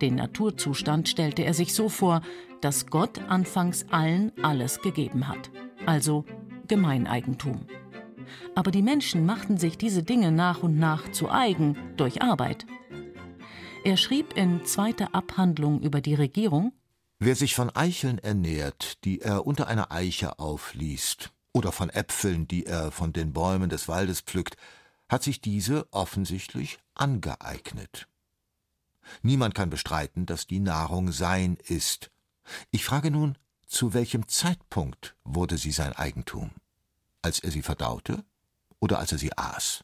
Den 0.00 0.14
Naturzustand 0.14 1.08
stellte 1.08 1.42
er 1.42 1.52
sich 1.52 1.74
so 1.74 1.88
vor, 1.88 2.20
dass 2.60 2.86
Gott 2.86 3.18
anfangs 3.28 3.86
allen 3.90 4.30
alles 4.44 4.80
gegeben 4.82 5.26
hat, 5.26 5.50
also 5.84 6.24
Gemeineigentum. 6.68 7.66
Aber 8.54 8.70
die 8.70 8.82
Menschen 8.82 9.26
machten 9.26 9.58
sich 9.58 9.78
diese 9.78 10.04
Dinge 10.04 10.30
nach 10.30 10.62
und 10.62 10.78
nach 10.78 11.10
zu 11.10 11.28
eigen 11.28 11.76
durch 11.96 12.22
Arbeit. 12.22 12.66
Er 13.82 13.96
schrieb 13.96 14.36
in 14.36 14.64
Zweite 14.64 15.12
Abhandlung 15.12 15.82
über 15.82 16.00
die 16.00 16.14
Regierung 16.14 16.72
Wer 17.18 17.34
sich 17.34 17.56
von 17.56 17.74
Eicheln 17.74 18.18
ernährt, 18.18 19.04
die 19.04 19.22
er 19.22 19.44
unter 19.44 19.66
einer 19.66 19.90
Eiche 19.90 20.38
aufliest, 20.38 21.32
oder 21.56 21.72
von 21.72 21.88
Äpfeln, 21.88 22.46
die 22.46 22.66
er 22.66 22.92
von 22.92 23.14
den 23.14 23.32
Bäumen 23.32 23.70
des 23.70 23.88
Waldes 23.88 24.20
pflückt, 24.20 24.58
hat 25.08 25.22
sich 25.22 25.40
diese 25.40 25.90
offensichtlich 25.90 26.78
angeeignet. 26.92 28.08
Niemand 29.22 29.54
kann 29.54 29.70
bestreiten, 29.70 30.26
dass 30.26 30.46
die 30.46 30.60
Nahrung 30.60 31.12
sein 31.12 31.56
ist. 31.66 32.10
Ich 32.70 32.84
frage 32.84 33.10
nun, 33.10 33.38
zu 33.66 33.94
welchem 33.94 34.28
Zeitpunkt 34.28 35.16
wurde 35.24 35.56
sie 35.56 35.72
sein 35.72 35.94
Eigentum? 35.94 36.50
Als 37.22 37.38
er 37.38 37.50
sie 37.50 37.62
verdaute 37.62 38.22
oder 38.78 38.98
als 38.98 39.12
er 39.12 39.18
sie 39.18 39.32
aß? 39.34 39.82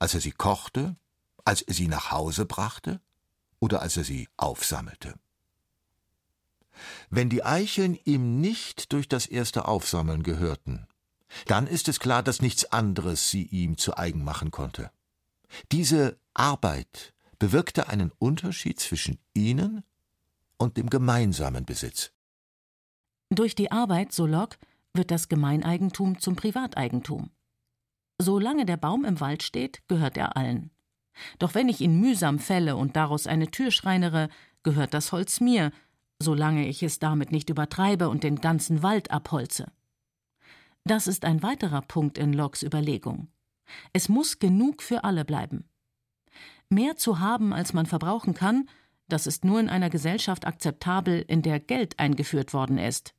Als 0.00 0.14
er 0.14 0.20
sie 0.20 0.32
kochte? 0.32 0.96
Als 1.44 1.62
er 1.62 1.74
sie 1.74 1.86
nach 1.86 2.10
Hause 2.10 2.44
brachte? 2.44 3.00
Oder 3.60 3.82
als 3.82 3.96
er 3.96 4.02
sie 4.02 4.28
aufsammelte? 4.36 5.14
Wenn 7.08 7.30
die 7.30 7.44
Eicheln 7.44 7.96
ihm 8.04 8.40
nicht 8.40 8.92
durch 8.92 9.08
das 9.08 9.26
erste 9.26 9.68
Aufsammeln 9.68 10.24
gehörten, 10.24 10.88
dann 11.46 11.66
ist 11.66 11.88
es 11.88 12.00
klar, 12.00 12.22
dass 12.22 12.42
nichts 12.42 12.64
anderes 12.66 13.30
sie 13.30 13.44
ihm 13.44 13.76
zu 13.78 13.96
eigen 13.96 14.24
machen 14.24 14.50
konnte. 14.50 14.90
Diese 15.72 16.18
Arbeit 16.34 17.14
bewirkte 17.38 17.88
einen 17.88 18.12
Unterschied 18.18 18.80
zwischen 18.80 19.18
ihnen 19.34 19.84
und 20.56 20.76
dem 20.76 20.90
gemeinsamen 20.90 21.64
Besitz. 21.64 22.12
Durch 23.30 23.54
die 23.54 23.72
Arbeit, 23.72 24.12
so 24.12 24.26
Locke, 24.26 24.58
wird 24.92 25.10
das 25.10 25.28
Gemeineigentum 25.28 26.20
zum 26.20 26.36
Privateigentum. 26.36 27.30
Solange 28.18 28.64
der 28.64 28.76
Baum 28.76 29.04
im 29.04 29.20
Wald 29.20 29.42
steht, 29.42 29.82
gehört 29.88 30.16
er 30.16 30.36
allen. 30.36 30.70
Doch 31.38 31.54
wenn 31.54 31.68
ich 31.68 31.80
ihn 31.80 32.00
mühsam 32.00 32.38
fälle 32.38 32.76
und 32.76 32.96
daraus 32.96 33.26
eine 33.26 33.50
Tür 33.50 33.70
schreinere, 33.70 34.28
gehört 34.62 34.94
das 34.94 35.12
Holz 35.12 35.40
mir, 35.40 35.72
solange 36.20 36.66
ich 36.68 36.82
es 36.82 36.98
damit 36.98 37.32
nicht 37.32 37.50
übertreibe 37.50 38.08
und 38.08 38.22
den 38.22 38.40
ganzen 38.40 38.82
Wald 38.82 39.10
abholze. 39.10 39.66
Das 40.86 41.06
ist 41.06 41.24
ein 41.24 41.42
weiterer 41.42 41.80
Punkt 41.80 42.18
in 42.18 42.34
Locks 42.34 42.62
Überlegung. 42.62 43.28
Es 43.94 44.10
muss 44.10 44.38
genug 44.38 44.82
für 44.82 45.02
alle 45.02 45.24
bleiben. 45.24 45.64
Mehr 46.68 46.96
zu 46.96 47.20
haben, 47.20 47.54
als 47.54 47.72
man 47.72 47.86
verbrauchen 47.86 48.34
kann, 48.34 48.68
das 49.08 49.26
ist 49.26 49.46
nur 49.46 49.60
in 49.60 49.70
einer 49.70 49.88
Gesellschaft 49.88 50.46
akzeptabel, 50.46 51.24
in 51.26 51.40
der 51.40 51.58
Geld 51.58 51.98
eingeführt 51.98 52.52
worden 52.52 52.76
ist. 52.76 53.14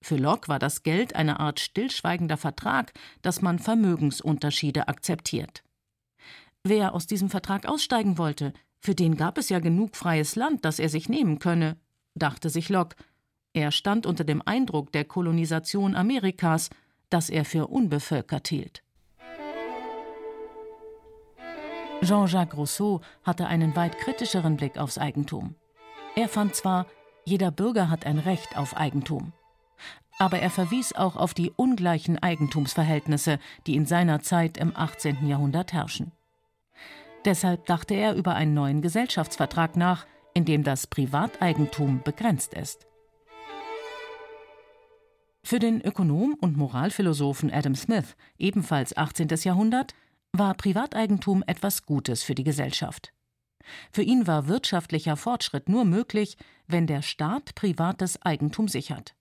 Für 0.00 0.16
Locke 0.16 0.46
war 0.46 0.60
das 0.60 0.84
Geld 0.84 1.16
eine 1.16 1.40
Art 1.40 1.58
stillschweigender 1.58 2.36
Vertrag, 2.36 2.92
dass 3.22 3.42
man 3.42 3.58
Vermögensunterschiede 3.58 4.86
akzeptiert. 4.86 5.64
Wer 6.62 6.94
aus 6.94 7.08
diesem 7.08 7.30
Vertrag 7.30 7.66
aussteigen 7.66 8.16
wollte, 8.18 8.52
für 8.78 8.94
den 8.94 9.16
gab 9.16 9.38
es 9.38 9.48
ja 9.48 9.58
genug 9.58 9.96
freies 9.96 10.36
Land, 10.36 10.64
das 10.64 10.78
er 10.78 10.88
sich 10.88 11.08
nehmen 11.08 11.40
könne, 11.40 11.80
dachte 12.14 12.48
sich 12.48 12.68
Locke. 12.68 12.96
Er 13.54 13.72
stand 13.72 14.06
unter 14.06 14.22
dem 14.22 14.40
Eindruck 14.44 14.92
der 14.92 15.04
Kolonisation 15.04 15.96
Amerikas, 15.96 16.70
das 17.10 17.30
er 17.30 17.44
für 17.44 17.68
unbevölkert 17.68 18.48
hielt. 18.48 18.82
Jean-Jacques 22.02 22.56
Rousseau 22.56 23.00
hatte 23.24 23.46
einen 23.46 23.74
weit 23.74 23.98
kritischeren 23.98 24.56
Blick 24.56 24.78
aufs 24.78 24.98
Eigentum. 24.98 25.56
Er 26.14 26.28
fand 26.28 26.54
zwar, 26.54 26.86
jeder 27.24 27.50
Bürger 27.50 27.90
hat 27.90 28.06
ein 28.06 28.18
Recht 28.18 28.56
auf 28.56 28.76
Eigentum. 28.76 29.32
Aber 30.18 30.38
er 30.40 30.50
verwies 30.50 30.94
auch 30.94 31.16
auf 31.16 31.34
die 31.34 31.50
ungleichen 31.50 32.18
Eigentumsverhältnisse, 32.18 33.38
die 33.66 33.76
in 33.76 33.86
seiner 33.86 34.20
Zeit 34.20 34.58
im 34.58 34.76
18. 34.76 35.26
Jahrhundert 35.26 35.72
herrschen. 35.72 36.12
Deshalb 37.24 37.66
dachte 37.66 37.94
er 37.94 38.14
über 38.14 38.34
einen 38.34 38.54
neuen 38.54 38.80
Gesellschaftsvertrag 38.80 39.76
nach, 39.76 40.06
in 40.34 40.44
dem 40.44 40.64
das 40.64 40.86
Privateigentum 40.86 42.02
begrenzt 42.02 42.54
ist. 42.54 42.87
Für 45.48 45.58
den 45.58 45.80
Ökonom 45.80 46.34
und 46.38 46.58
Moralphilosophen 46.58 47.50
Adam 47.50 47.74
Smith, 47.74 48.16
ebenfalls 48.36 48.94
18. 48.94 49.28
Jahrhundert, 49.44 49.94
war 50.30 50.52
Privateigentum 50.52 51.42
etwas 51.46 51.86
Gutes 51.86 52.22
für 52.22 52.34
die 52.34 52.44
Gesellschaft. 52.44 53.14
Für 53.90 54.02
ihn 54.02 54.26
war 54.26 54.46
wirtschaftlicher 54.46 55.16
Fortschritt 55.16 55.70
nur 55.70 55.86
möglich, 55.86 56.36
wenn 56.66 56.86
der 56.86 57.00
Staat 57.00 57.54
privates 57.54 58.20
Eigentum 58.20 58.68
sichert. 58.68 59.14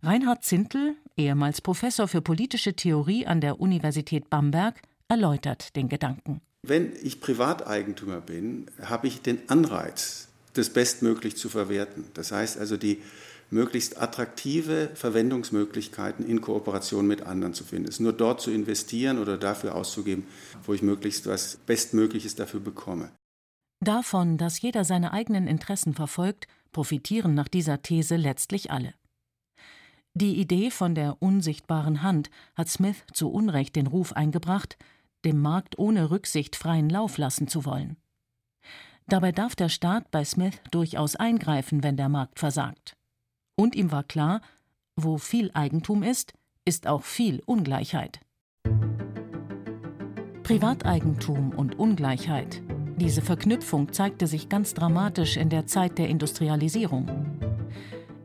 Reinhard 0.00 0.44
Zintel, 0.44 0.94
ehemals 1.16 1.60
Professor 1.60 2.06
für 2.06 2.22
politische 2.22 2.74
Theorie 2.74 3.26
an 3.26 3.40
der 3.40 3.58
Universität 3.58 4.30
Bamberg, 4.30 4.80
erläutert 5.08 5.74
den 5.74 5.88
Gedanken. 5.88 6.40
Wenn 6.62 6.92
ich 7.02 7.20
Privateigentümer 7.20 8.20
bin, 8.20 8.66
habe 8.80 9.08
ich 9.08 9.22
den 9.22 9.40
Anreiz, 9.48 10.28
das 10.52 10.70
bestmöglich 10.70 11.36
zu 11.36 11.48
verwerten. 11.48 12.04
Das 12.14 12.30
heißt 12.30 12.60
also, 12.60 12.76
die 12.76 13.02
möglichst 13.50 14.00
attraktive 14.00 14.90
Verwendungsmöglichkeiten 14.94 16.26
in 16.26 16.40
Kooperation 16.40 17.06
mit 17.06 17.22
anderen 17.22 17.54
zu 17.54 17.64
finden. 17.64 17.88
Es 17.88 17.96
ist 17.96 18.00
nur 18.00 18.12
dort 18.12 18.40
zu 18.40 18.50
investieren 18.50 19.18
oder 19.18 19.36
dafür 19.36 19.74
auszugeben, 19.74 20.26
wo 20.64 20.72
ich 20.72 20.82
möglichst 20.82 21.26
was 21.26 21.56
Bestmögliches 21.66 22.34
dafür 22.34 22.60
bekomme. 22.60 23.10
Davon, 23.82 24.36
dass 24.36 24.60
jeder 24.60 24.84
seine 24.84 25.12
eigenen 25.12 25.46
Interessen 25.46 25.94
verfolgt, 25.94 26.46
profitieren 26.72 27.34
nach 27.34 27.48
dieser 27.48 27.82
These 27.82 28.16
letztlich 28.16 28.70
alle. 28.70 28.94
Die 30.14 30.36
Idee 30.40 30.70
von 30.70 30.94
der 30.94 31.16
unsichtbaren 31.20 32.02
Hand 32.02 32.30
hat 32.56 32.68
Smith 32.68 33.04
zu 33.12 33.30
Unrecht 33.30 33.76
den 33.76 33.86
Ruf 33.86 34.12
eingebracht, 34.12 34.76
dem 35.24 35.40
Markt 35.40 35.78
ohne 35.78 36.10
Rücksicht 36.10 36.56
freien 36.56 36.90
Lauf 36.90 37.16
lassen 37.16 37.48
zu 37.48 37.64
wollen. 37.64 37.96
Dabei 39.06 39.32
darf 39.32 39.56
der 39.56 39.68
Staat 39.68 40.10
bei 40.10 40.24
Smith 40.24 40.60
durchaus 40.70 41.16
eingreifen, 41.16 41.82
wenn 41.82 41.96
der 41.96 42.08
Markt 42.08 42.38
versagt. 42.38 42.94
Und 43.60 43.76
ihm 43.76 43.92
war 43.92 44.04
klar, 44.04 44.40
wo 44.96 45.18
viel 45.18 45.50
Eigentum 45.52 46.02
ist, 46.02 46.32
ist 46.64 46.86
auch 46.86 47.02
viel 47.02 47.42
Ungleichheit. 47.44 48.20
Privateigentum 50.42 51.50
und 51.50 51.78
Ungleichheit. 51.78 52.62
Diese 52.96 53.20
Verknüpfung 53.20 53.92
zeigte 53.92 54.26
sich 54.26 54.48
ganz 54.48 54.72
dramatisch 54.72 55.36
in 55.36 55.50
der 55.50 55.66
Zeit 55.66 55.98
der 55.98 56.08
Industrialisierung. 56.08 57.10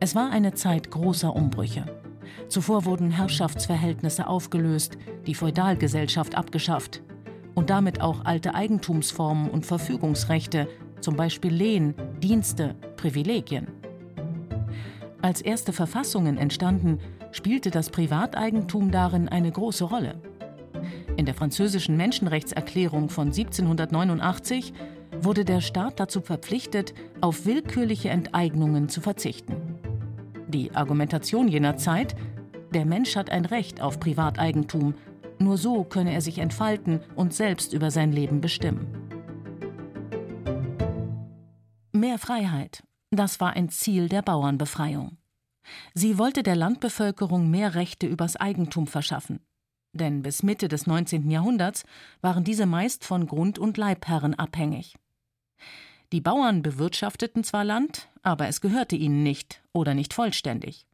Es 0.00 0.14
war 0.14 0.30
eine 0.30 0.54
Zeit 0.54 0.90
großer 0.90 1.36
Umbrüche. 1.36 1.84
Zuvor 2.48 2.86
wurden 2.86 3.10
Herrschaftsverhältnisse 3.10 4.28
aufgelöst, 4.28 4.96
die 5.26 5.34
Feudalgesellschaft 5.34 6.34
abgeschafft 6.34 7.02
und 7.54 7.68
damit 7.68 8.00
auch 8.00 8.24
alte 8.24 8.54
Eigentumsformen 8.54 9.50
und 9.50 9.66
Verfügungsrechte, 9.66 10.66
zum 11.02 11.14
Beispiel 11.14 11.52
Lehen, 11.52 11.94
Dienste, 12.22 12.74
Privilegien. 12.96 13.66
Als 15.22 15.40
erste 15.40 15.72
Verfassungen 15.72 16.36
entstanden, 16.38 16.98
spielte 17.32 17.70
das 17.70 17.90
Privateigentum 17.90 18.90
darin 18.90 19.28
eine 19.28 19.50
große 19.50 19.84
Rolle. 19.84 20.20
In 21.16 21.24
der 21.24 21.34
französischen 21.34 21.96
Menschenrechtserklärung 21.96 23.08
von 23.08 23.28
1789 23.28 24.72
wurde 25.20 25.44
der 25.44 25.60
Staat 25.60 25.98
dazu 25.98 26.20
verpflichtet, 26.20 26.94
auf 27.20 27.46
willkürliche 27.46 28.10
Enteignungen 28.10 28.88
zu 28.88 29.00
verzichten. 29.00 29.56
Die 30.48 30.74
Argumentation 30.74 31.48
jener 31.48 31.76
Zeit, 31.76 32.14
der 32.72 32.84
Mensch 32.84 33.16
hat 33.16 33.30
ein 33.30 33.44
Recht 33.44 33.80
auf 33.80 33.98
Privateigentum, 33.98 34.94
nur 35.38 35.56
so 35.56 35.84
könne 35.84 36.12
er 36.12 36.20
sich 36.20 36.38
entfalten 36.38 37.00
und 37.14 37.34
selbst 37.34 37.72
über 37.72 37.90
sein 37.90 38.12
Leben 38.12 38.40
bestimmen. 38.40 38.86
Mehr 41.92 42.18
Freiheit, 42.18 42.82
das 43.10 43.40
war 43.40 43.54
ein 43.54 43.68
Ziel 43.68 44.08
der 44.08 44.22
Bauernbefreiung. 44.22 45.18
Sie 45.94 46.18
wollte 46.18 46.42
der 46.42 46.56
Landbevölkerung 46.56 47.50
mehr 47.50 47.74
Rechte 47.74 48.06
übers 48.06 48.36
Eigentum 48.36 48.86
verschaffen. 48.86 49.40
Denn 49.92 50.22
bis 50.22 50.42
Mitte 50.42 50.68
des 50.68 50.86
19. 50.86 51.30
Jahrhunderts 51.30 51.84
waren 52.20 52.44
diese 52.44 52.66
meist 52.66 53.04
von 53.04 53.26
Grund- 53.26 53.58
und 53.58 53.76
Leibherren 53.76 54.34
abhängig. 54.34 54.96
Die 56.12 56.20
Bauern 56.20 56.62
bewirtschafteten 56.62 57.42
zwar 57.42 57.64
Land, 57.64 58.08
aber 58.22 58.46
es 58.46 58.60
gehörte 58.60 58.94
ihnen 58.94 59.22
nicht 59.22 59.62
oder 59.72 59.94
nicht 59.94 60.12
vollständig. 60.14 60.86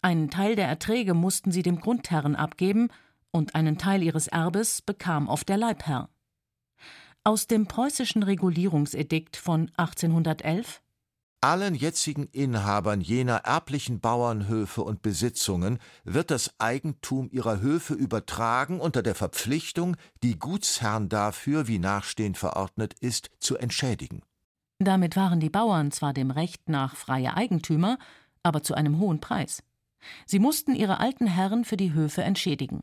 Einen 0.00 0.30
Teil 0.30 0.56
der 0.56 0.68
Erträge 0.68 1.14
mussten 1.14 1.52
sie 1.52 1.62
dem 1.62 1.80
Grundherrn 1.80 2.36
abgeben 2.36 2.88
und 3.30 3.54
einen 3.54 3.78
Teil 3.78 4.02
ihres 4.02 4.28
Erbes 4.28 4.82
bekam 4.82 5.28
oft 5.28 5.48
der 5.48 5.58
Leibherr. 5.58 6.08
Aus 7.22 7.46
dem 7.46 7.66
preußischen 7.66 8.22
Regulierungsedikt 8.22 9.36
von 9.36 9.70
1811 9.76 10.80
Allen 11.42 11.74
jetzigen 11.74 12.26
Inhabern 12.32 13.00
jener 13.00 13.36
erblichen 13.36 13.98
Bauernhöfe 13.98 14.82
und 14.82 15.00
Besitzungen 15.00 15.78
wird 16.04 16.30
das 16.30 16.60
Eigentum 16.60 17.30
ihrer 17.32 17.60
Höfe 17.60 17.94
übertragen 17.94 18.78
unter 18.78 19.02
der 19.02 19.14
Verpflichtung, 19.14 19.96
die 20.22 20.38
Gutsherren 20.38 21.08
dafür, 21.08 21.66
wie 21.66 21.78
nachstehend 21.78 22.36
verordnet 22.36 22.94
ist, 23.00 23.30
zu 23.38 23.56
entschädigen. 23.56 24.20
Damit 24.80 25.16
waren 25.16 25.40
die 25.40 25.48
Bauern 25.48 25.90
zwar 25.92 26.12
dem 26.12 26.30
Recht 26.30 26.68
nach 26.68 26.94
freie 26.94 27.34
Eigentümer, 27.34 27.98
aber 28.42 28.62
zu 28.62 28.74
einem 28.74 28.98
hohen 28.98 29.20
Preis. 29.20 29.62
Sie 30.26 30.40
mussten 30.40 30.74
ihre 30.74 31.00
alten 31.00 31.26
Herren 31.26 31.64
für 31.64 31.78
die 31.78 31.94
Höfe 31.94 32.22
entschädigen. 32.22 32.82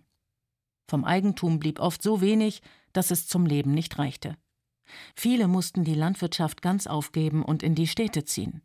Vom 0.90 1.06
Eigentum 1.06 1.60
blieb 1.60 1.80
oft 1.80 2.02
so 2.02 2.22
wenig, 2.22 2.64
dass 2.92 3.12
es 3.12 3.28
zum 3.28 3.46
Leben 3.46 3.76
nicht 3.76 4.00
reichte. 4.00 4.36
Viele 5.16 5.48
mussten 5.48 5.84
die 5.84 5.96
Landwirtschaft 5.96 6.62
ganz 6.62 6.88
aufgeben 6.88 7.44
und 7.44 7.64
in 7.64 7.76
die 7.76 7.88
Städte 7.88 8.24
ziehen. 8.26 8.62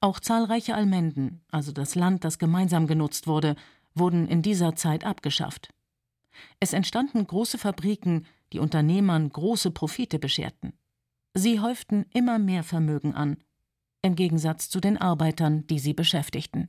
Auch 0.00 0.20
zahlreiche 0.20 0.74
Almenden, 0.74 1.42
also 1.50 1.72
das 1.72 1.94
Land, 1.94 2.24
das 2.24 2.38
gemeinsam 2.38 2.86
genutzt 2.86 3.26
wurde, 3.26 3.56
wurden 3.94 4.28
in 4.28 4.42
dieser 4.42 4.76
Zeit 4.76 5.04
abgeschafft. 5.04 5.70
Es 6.60 6.72
entstanden 6.72 7.26
große 7.26 7.58
Fabriken, 7.58 8.26
die 8.52 8.60
Unternehmern 8.60 9.28
große 9.28 9.70
Profite 9.70 10.18
bescherten. 10.18 10.72
Sie 11.34 11.60
häuften 11.60 12.06
immer 12.12 12.38
mehr 12.38 12.62
Vermögen 12.62 13.14
an, 13.14 13.36
im 14.02 14.14
Gegensatz 14.14 14.70
zu 14.70 14.80
den 14.80 14.96
Arbeitern, 14.96 15.66
die 15.66 15.78
sie 15.78 15.94
beschäftigten. 15.94 16.68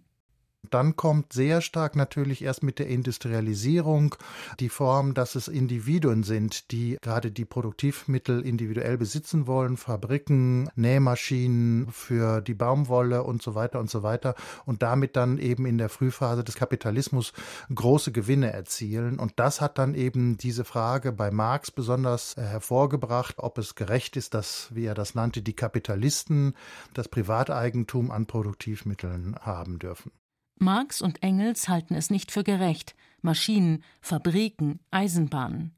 Dann 0.69 0.97
kommt 0.97 1.31
sehr 1.33 1.61
stark 1.61 1.95
natürlich 1.95 2.43
erst 2.43 2.63
mit 2.63 2.79
der 2.79 2.87
Industrialisierung 2.87 4.15
die 4.59 4.69
Form, 4.69 5.13
dass 5.13 5.35
es 5.35 5.47
Individuen 5.47 6.23
sind, 6.23 6.71
die 6.71 6.97
gerade 7.01 7.31
die 7.31 7.45
Produktivmittel 7.45 8.41
individuell 8.41 8.97
besitzen 8.97 9.47
wollen, 9.47 9.77
Fabriken, 9.77 10.69
Nähmaschinen 10.75 11.87
für 11.91 12.41
die 12.41 12.53
Baumwolle 12.53 13.23
und 13.23 13.41
so 13.41 13.55
weiter 13.55 13.79
und 13.79 13.89
so 13.89 14.03
weiter 14.03 14.35
und 14.65 14.83
damit 14.83 15.15
dann 15.15 15.37
eben 15.37 15.65
in 15.65 15.77
der 15.77 15.89
Frühphase 15.89 16.43
des 16.43 16.55
Kapitalismus 16.55 17.31
große 17.73 18.11
Gewinne 18.11 18.51
erzielen. 18.51 19.17
Und 19.17 19.33
das 19.37 19.61
hat 19.61 19.77
dann 19.77 19.95
eben 19.95 20.37
diese 20.37 20.65
Frage 20.65 21.13
bei 21.13 21.31
Marx 21.31 21.71
besonders 21.71 22.37
äh, 22.37 22.41
hervorgebracht, 22.41 23.35
ob 23.37 23.57
es 23.57 23.75
gerecht 23.75 24.17
ist, 24.17 24.33
dass, 24.33 24.67
wie 24.75 24.85
er 24.85 24.95
das 24.95 25.15
nannte, 25.15 25.41
die 25.41 25.55
Kapitalisten 25.55 26.53
das 26.93 27.07
Privateigentum 27.07 28.11
an 28.11 28.25
Produktivmitteln 28.25 29.35
haben 29.41 29.79
dürfen. 29.79 30.11
Marx 30.59 31.01
und 31.01 31.23
Engels 31.23 31.69
halten 31.69 31.95
es 31.95 32.09
nicht 32.09 32.31
für 32.31 32.43
gerecht, 32.43 32.93
Maschinen, 33.21 33.83
Fabriken, 34.01 34.81
Eisenbahnen. 34.91 35.73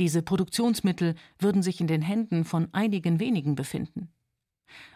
Diese 0.00 0.22
Produktionsmittel 0.22 1.14
würden 1.38 1.62
sich 1.62 1.80
in 1.80 1.86
den 1.86 2.02
Händen 2.02 2.44
von 2.44 2.68
einigen 2.72 3.20
wenigen 3.20 3.54
befinden. 3.54 4.12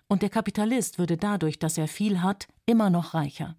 Und 0.09 0.23
der 0.23 0.31
Kapitalist 0.31 0.99
würde 0.99 1.17
dadurch, 1.17 1.61
dass 1.61 1.79
er 1.79 1.87
viel 1.87 2.21
hat, 2.21 2.49
immer 2.67 2.91
noch 2.91 3.15
reicher. 3.15 3.57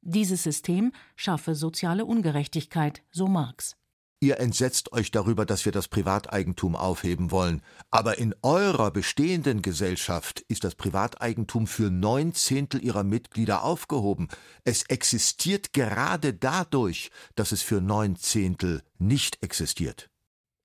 Dieses 0.00 0.44
System 0.44 0.92
schaffe 1.16 1.56
soziale 1.56 2.04
Ungerechtigkeit, 2.04 3.02
so 3.10 3.26
Marx. 3.26 3.76
Ihr 4.22 4.38
entsetzt 4.38 4.92
euch 4.92 5.10
darüber, 5.10 5.46
dass 5.46 5.64
wir 5.64 5.72
das 5.72 5.88
Privateigentum 5.88 6.76
aufheben 6.76 7.30
wollen. 7.30 7.62
Aber 7.90 8.18
in 8.18 8.34
eurer 8.42 8.90
bestehenden 8.90 9.62
Gesellschaft 9.62 10.40
ist 10.40 10.62
das 10.62 10.74
Privateigentum 10.74 11.66
für 11.66 11.90
neun 11.90 12.34
Zehntel 12.34 12.84
ihrer 12.84 13.02
Mitglieder 13.02 13.64
aufgehoben. 13.64 14.28
Es 14.62 14.82
existiert 14.82 15.72
gerade 15.72 16.34
dadurch, 16.34 17.10
dass 17.34 17.50
es 17.50 17.62
für 17.62 17.80
neun 17.80 18.16
Zehntel 18.16 18.82
nicht 18.98 19.42
existiert. 19.42 20.10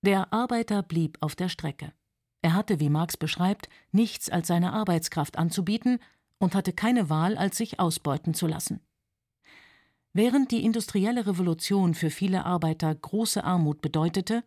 Der 0.02 0.34
Arbeiter 0.34 0.84
blieb 0.84 1.18
auf 1.22 1.36
der 1.36 1.48
Strecke. 1.48 1.94
Er 2.42 2.54
hatte, 2.54 2.82
wie 2.82 2.90
Marx 2.90 3.16
beschreibt, 3.16 3.70
nichts 3.94 4.30
als 4.30 4.48
seine 4.48 4.74
Arbeitskraft 4.74 5.38
anzubieten 5.38 6.00
und 6.40 6.56
hatte 6.56 6.74
keine 6.74 7.10
Wahl, 7.10 7.38
als 7.38 7.56
sich 7.56 7.80
ausbeuten 7.80 8.34
zu 8.34 8.48
lassen. 8.48 8.82
Während 10.16 10.52
die 10.52 10.64
industrielle 10.64 11.28
Revolution 11.28 11.94
für 11.94 12.10
viele 12.10 12.46
Arbeiter 12.46 12.96
große 12.96 13.44
Armut 13.44 13.82
bedeutete, 13.82 14.46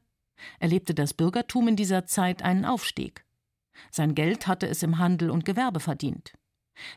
erlebte 0.60 0.94
das 0.94 1.12
Bürgertum 1.12 1.68
in 1.68 1.76
dieser 1.76 2.06
Zeit 2.06 2.40
einen 2.40 2.64
Aufstieg. 2.64 3.26
Sein 3.90 4.14
Geld 4.14 4.46
hatte 4.46 4.66
es 4.66 4.82
im 4.82 4.96
Handel 4.96 5.28
und 5.28 5.44
Gewerbe 5.44 5.78
verdient. 5.78 6.32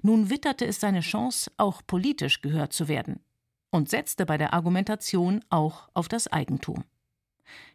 Nun 0.03 0.29
witterte 0.29 0.65
es 0.65 0.79
seine 0.79 1.01
Chance, 1.01 1.51
auch 1.57 1.81
politisch 1.85 2.39
gehört 2.39 2.71
zu 2.71 2.87
werden 2.87 3.19
und 3.71 3.89
setzte 3.89 4.25
bei 4.25 4.37
der 4.37 4.53
Argumentation 4.53 5.43
auch 5.49 5.89
auf 5.93 6.07
das 6.07 6.29
Eigentum. 6.29 6.85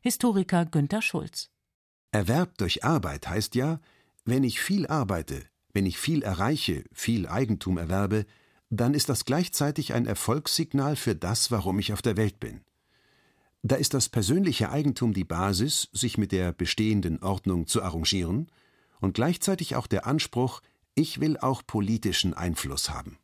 Historiker 0.01 0.65
Günther 0.65 1.03
Schulz. 1.03 1.51
Erwerb 2.11 2.57
durch 2.57 2.85
Arbeit 2.85 3.29
heißt 3.29 3.55
ja, 3.55 3.81
wenn 4.25 4.45
ich 4.45 4.61
viel 4.61 4.87
arbeite, 4.87 5.45
wenn 5.75 5.85
ich 5.85 5.99
viel 5.99 6.23
erreiche, 6.23 6.85
viel 6.91 7.29
Eigentum 7.29 7.77
erwerbe, 7.77 8.25
dann 8.71 8.95
ist 8.95 9.09
das 9.09 9.25
gleichzeitig 9.25 9.95
ein 9.95 10.07
Erfolgssignal 10.07 10.97
für 10.97 11.15
das, 11.15 11.51
warum 11.51 11.79
ich 11.79 11.93
auf 11.93 12.03
der 12.03 12.17
Welt 12.17 12.41
bin. 12.41 12.61
Da 13.63 13.77
ist 13.77 13.95
das 13.95 14.09
persönliche 14.09 14.71
Eigentum 14.71 15.13
die 15.13 15.25
Basis, 15.25 15.89
sich 15.93 16.19
mit 16.19 16.33
der 16.33 16.53
bestehenden 16.53 17.23
Ordnung 17.23 17.67
zu 17.67 17.83
arrangieren, 17.83 18.51
und 19.01 19.15
gleichzeitig 19.15 19.77
auch 19.77 19.87
der 19.87 20.07
Anspruch, 20.07 20.63
ich 20.95 21.21
will 21.21 21.37
auch 21.37 21.63
politischen 21.67 22.33
Einfluss 22.33 22.91
haben. 22.91 23.19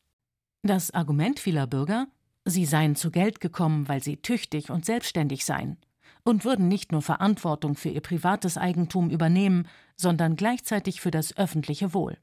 Das 0.63 0.91
Argument 0.91 1.41
vieler 1.41 1.67
Bürger, 1.67 2.07
sie 2.45 2.67
seien 2.67 2.95
zu 2.95 3.11
Geld 3.11 3.41
gekommen, 3.41 3.89
weil 3.89 4.03
sie 4.03 4.19
tüchtig 4.19 4.71
und 4.71 4.85
selbstständig 4.85 5.45
seien 5.45 5.79
und 6.25 6.45
würden 6.45 6.69
nicht 6.69 6.93
nur 6.93 7.03
Verantwortung 7.03 7.75
für 7.75 7.89
ihr 7.89 8.01
privates 8.01 8.57
Eigentum 8.57 9.11
übernehmen, 9.11 9.67
sondern 9.97 10.37
gleichzeitig 10.37 11.01
für 11.01 11.11
das 11.11 11.37
öffentliche 11.37 11.95
Wohl. 11.95 12.19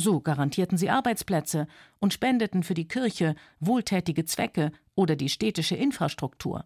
So 0.00 0.20
garantierten 0.20 0.76
sie 0.76 0.90
Arbeitsplätze 0.90 1.66
und 2.00 2.12
spendeten 2.12 2.62
für 2.62 2.74
die 2.74 2.88
Kirche, 2.88 3.36
wohltätige 3.60 4.24
Zwecke 4.24 4.72
oder 4.94 5.16
die 5.16 5.28
städtische 5.28 5.76
Infrastruktur. 5.76 6.64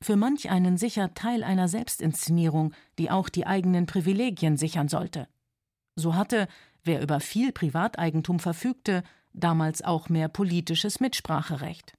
Für 0.00 0.14
manch 0.16 0.48
einen 0.48 0.76
sicher 0.76 1.12
Teil 1.14 1.42
einer 1.42 1.66
Selbstinszenierung, 1.66 2.72
die 2.98 3.10
auch 3.10 3.28
die 3.28 3.46
eigenen 3.46 3.86
Privilegien 3.86 4.56
sichern 4.56 4.88
sollte. 4.88 5.26
So 5.96 6.14
hatte, 6.14 6.46
wer 6.84 7.02
über 7.02 7.18
viel 7.18 7.52
Privateigentum 7.52 8.38
verfügte, 8.38 9.02
damals 9.32 9.82
auch 9.82 10.08
mehr 10.08 10.28
politisches 10.28 11.00
Mitspracherecht. 11.00 11.94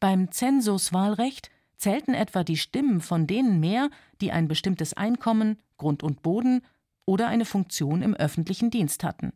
Beim 0.00 0.30
Zensuswahlrecht 0.32 1.50
zählten 1.76 2.14
etwa 2.14 2.44
die 2.44 2.56
Stimmen 2.56 3.00
von 3.00 3.26
denen 3.26 3.60
mehr, 3.60 3.90
die 4.22 4.32
ein 4.32 4.48
bestimmtes 4.48 4.94
Einkommen, 4.94 5.58
Grund 5.76 6.02
und 6.02 6.22
Boden 6.22 6.62
oder 7.10 7.26
eine 7.26 7.44
Funktion 7.44 8.02
im 8.02 8.14
öffentlichen 8.14 8.70
Dienst 8.70 9.02
hatten. 9.02 9.32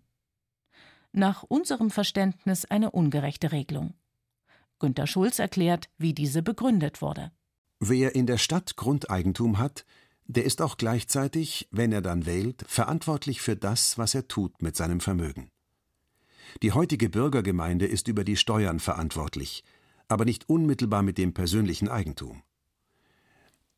Nach 1.11 1.43
unserem 1.43 1.91
Verständnis 1.91 2.65
eine 2.65 2.93
ungerechte 2.93 3.51
Regelung. 3.51 3.95
Günter 4.79 5.09
Schulz 5.09 5.41
erklärt, 5.41 5.89
wie 5.99 6.15
diese 6.15 6.45
begründet 6.45 7.03
wurde. 7.03 7.33
Wer 7.81 8.15
in 8.15 8.27
der 8.27 8.39
Stadt 8.39 8.77
Grundeigentum 8.77 9.59
hat, 9.59 9.85
der 10.27 10.45
ist 10.45 10.63
auch 10.63 10.77
gleichzeitig, 10.77 11.67
wenn 11.73 11.91
er 11.91 12.01
dann 12.01 12.27
wählt, 12.27 12.65
verantwortlich 12.69 13.41
für 13.41 13.57
das, 13.57 13.99
was 13.99 14.15
er 14.15 14.29
tut 14.29 14.63
mit 14.63 14.77
seinem 14.77 15.01
Vermögen. 15.01 15.51
Die 16.63 16.71
heutige 16.71 17.11
Bürgergemeinde 17.11 17.87
ist 17.87 18.07
über 18.07 18.23
die 18.23 18.37
Steuern 18.37 18.79
verantwortlich, 18.79 19.65
aber 20.07 20.25
nicht 20.25 20.49
unmittelbar 20.49 21.03
mit 21.03 21.19
dem 21.19 21.35
persönlichen 21.35 21.89
Eigentum. 21.89 22.45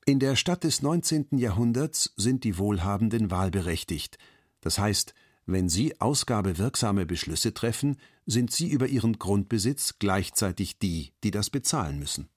In 0.09 0.21
der 0.21 0.37
Stadt 0.37 0.63
des 0.63 0.83
19. 0.83 1.31
Jahrhunderts 1.33 2.15
sind 2.17 2.45
die 2.45 2.59
Wohlhabenden 2.59 3.33
wahlberechtigt, 3.33 4.19
das 4.61 4.79
heißt, 4.79 5.15
wenn 5.47 5.69
sie 5.69 6.01
ausgabewirksame 6.01 7.07
Beschlüsse 7.07 7.55
treffen, 7.55 7.97
sind 8.25 8.53
sie 8.53 8.69
über 8.69 8.87
ihren 8.87 9.19
Grundbesitz 9.19 9.99
gleichzeitig 9.99 10.79
die, 10.79 11.13
die 11.25 11.33
das 11.33 11.51
bezahlen 11.51 11.99
müssen. 11.99 12.29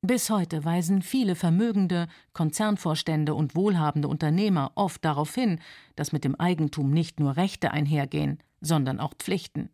Bis 0.00 0.30
heute 0.30 0.64
weisen 0.64 1.02
viele 1.02 1.34
vermögende 1.34 2.06
Konzernvorstände 2.32 3.34
und 3.34 3.56
wohlhabende 3.56 4.06
Unternehmer 4.06 4.70
oft 4.76 5.04
darauf 5.04 5.34
hin, 5.34 5.58
dass 5.96 6.12
mit 6.12 6.22
dem 6.22 6.36
Eigentum 6.36 6.92
nicht 6.92 7.18
nur 7.18 7.36
Rechte 7.36 7.72
einhergehen, 7.72 8.38
sondern 8.60 9.00
auch 9.00 9.14
Pflichten. 9.14 9.70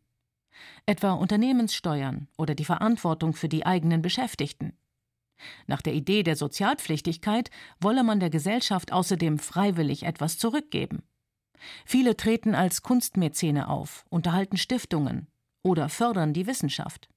Etwa 0.86 1.12
Unternehmenssteuern 1.12 2.28
oder 2.38 2.54
die 2.54 2.64
Verantwortung 2.64 3.34
für 3.34 3.50
die 3.50 3.66
eigenen 3.66 4.00
Beschäftigten. 4.00 4.72
Nach 5.66 5.82
der 5.82 5.94
Idee 5.94 6.22
der 6.22 6.36
Sozialpflichtigkeit 6.36 7.50
wolle 7.80 8.04
man 8.04 8.20
der 8.20 8.30
Gesellschaft 8.30 8.92
außerdem 8.92 9.38
freiwillig 9.38 10.04
etwas 10.04 10.38
zurückgeben. 10.38 11.02
Viele 11.84 12.16
treten 12.16 12.54
als 12.54 12.82
Kunstmäzene 12.82 13.68
auf, 13.68 14.04
unterhalten 14.08 14.56
Stiftungen 14.56 15.28
oder 15.62 15.88
fördern 15.88 16.32
die 16.32 16.46
Wissenschaft. 16.46 17.08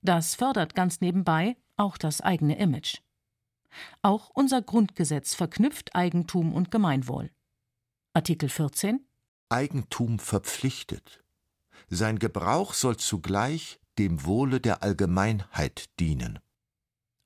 Das 0.00 0.34
fördert 0.34 0.74
ganz 0.74 1.00
nebenbei 1.00 1.56
auch 1.76 1.96
das 1.96 2.20
eigene 2.20 2.58
Image. 2.58 3.00
Auch 4.02 4.30
unser 4.30 4.62
Grundgesetz 4.62 5.34
verknüpft 5.34 5.94
Eigentum 5.94 6.54
und 6.54 6.70
Gemeinwohl. 6.70 7.30
Artikel 8.12 8.48
14 8.48 9.04
Eigentum 9.48 10.18
verpflichtet. 10.18 11.22
Sein 11.88 12.18
Gebrauch 12.18 12.74
soll 12.74 12.96
zugleich 12.96 13.80
dem 13.98 14.24
Wohle 14.24 14.60
der 14.60 14.82
Allgemeinheit 14.82 15.86
dienen 16.00 16.38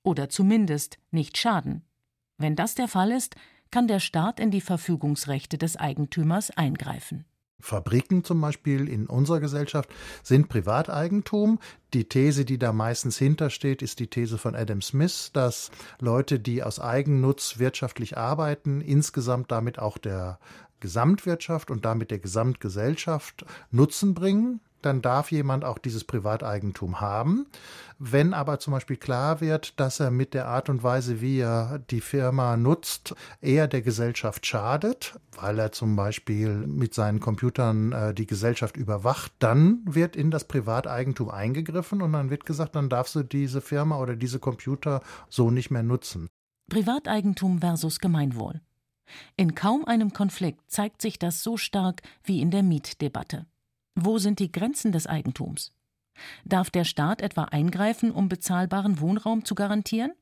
oder 0.03 0.29
zumindest 0.29 0.99
nicht 1.11 1.37
schaden. 1.39 1.83
Wenn 2.37 2.57
das 2.57 2.75
der 2.75 2.89
Fall 2.89 3.11
ist, 3.11 3.35
kann 3.71 3.89
der 3.89 4.01
Staat 4.01 4.41
in 4.41 4.51
die 4.51 4.61
Verfügungsrechte 4.61 5.59
des 5.59 5.77
Eigentümers 5.77 6.51
eingreifen 6.51 7.25
Fabriken 7.61 8.23
zum 8.23 8.41
Beispiel 8.41 8.89
in 8.89 9.07
unserer 9.07 9.41
Gesellschaft 9.41 9.91
sind 10.23 10.49
Privateigentum. 10.49 11.59
Die 11.93 12.05
These, 12.05 12.45
die 12.45 12.59
da 12.59 12.73
meistens 12.73 13.19
hintersteht, 13.19 13.83
ist 13.83 13.99
die 13.99 14.07
These 14.07 14.39
von 14.39 14.55
Adam 14.55 14.81
Smith, 14.81 15.31
dass 15.33 15.71
Leute, 15.99 16.39
die 16.39 16.63
aus 16.63 16.79
Eigennutz 16.79 17.59
wirtschaftlich 17.59 18.17
arbeiten, 18.17 18.81
insgesamt 18.81 19.51
damit 19.51 19.79
auch 19.79 19.99
der 19.99 20.39
Gesamtwirtschaft 20.81 21.73
und 21.73 21.85
damit 21.85 22.13
der 22.13 22.21
Gesamtgesellschaft 22.21 23.45
Nutzen 23.73 24.15
bringen 24.15 24.61
dann 24.83 25.03
darf 25.03 25.31
jemand 25.31 25.65
auch 25.65 25.79
dieses 25.79 26.05
Privateigentum 26.05 27.01
haben. 27.01 27.47
Wenn 27.99 28.33
aber 28.33 28.61
zum 28.61 28.73
Beispiel 28.73 28.97
klar 28.97 29.41
wird, 29.41 29.79
dass 29.81 29.99
er 29.99 30.11
mit 30.11 30.33
der 30.33 30.47
Art 30.47 30.69
und 30.69 30.85
Weise, 30.85 31.21
wie 31.21 31.41
er 31.41 31.81
die 31.91 32.01
Firma 32.01 32.57
nutzt, 32.57 33.15
eher 33.41 33.67
der 33.67 33.83
Gesellschaft 33.83 34.47
schadet, 34.47 35.19
weil 35.41 35.59
er 35.59 35.73
zum 35.73 35.97
Beispiel 35.97 36.51
mit 36.51 36.95
seinen 36.95 37.19
Computern 37.19 37.93
äh, 37.93 38.15
die 38.15 38.27
Gesellschaft 38.27 38.77
überwacht, 38.77 39.33
dann 39.41 39.81
wird 39.85 40.15
in 40.15 40.31
das 40.31 40.45
Privateigentum 40.45 41.29
eingegriffen 41.29 42.01
und 42.01 42.13
dann 42.13 42.31
wird 42.31 42.47
gesagt, 42.47 42.77
dann 42.77 42.89
darfst 42.89 43.17
du 43.17 43.25
diese 43.25 43.61
Firma 43.61 43.99
oder 43.99 44.15
diese 44.15 44.39
Computer 44.39 45.03
so 45.29 45.51
nicht 45.51 45.71
mehr 45.71 45.83
nutzen. 45.83 46.29
Privateigentum 46.71 47.61
versus 47.61 47.99
Gemeinwohl. 47.99 48.61
In 49.37 49.55
kaum 49.55 49.85
einem 49.87 50.13
Konflikt 50.13 50.71
zeigt 50.71 51.03
sich 51.03 51.19
das 51.19 51.43
so 51.43 51.57
stark 51.57 52.03
wie 52.23 52.41
in 52.41 52.51
der 52.51 52.63
Mietdebatte. 52.63 53.47
Wo 54.01 54.19
sind 54.19 54.39
die 54.39 54.53
Grenzen 54.53 54.93
des 54.93 55.09
Eigentums? 55.09 55.73
Darf 56.45 56.71
der 56.71 56.85
Staat 56.85 57.21
etwa 57.21 57.45
eingreifen, 57.45 58.13
um 58.13 58.29
bezahlbaren 58.29 59.01
Wohnraum 59.01 59.45
zu 59.45 59.57
garantieren? 59.57 60.13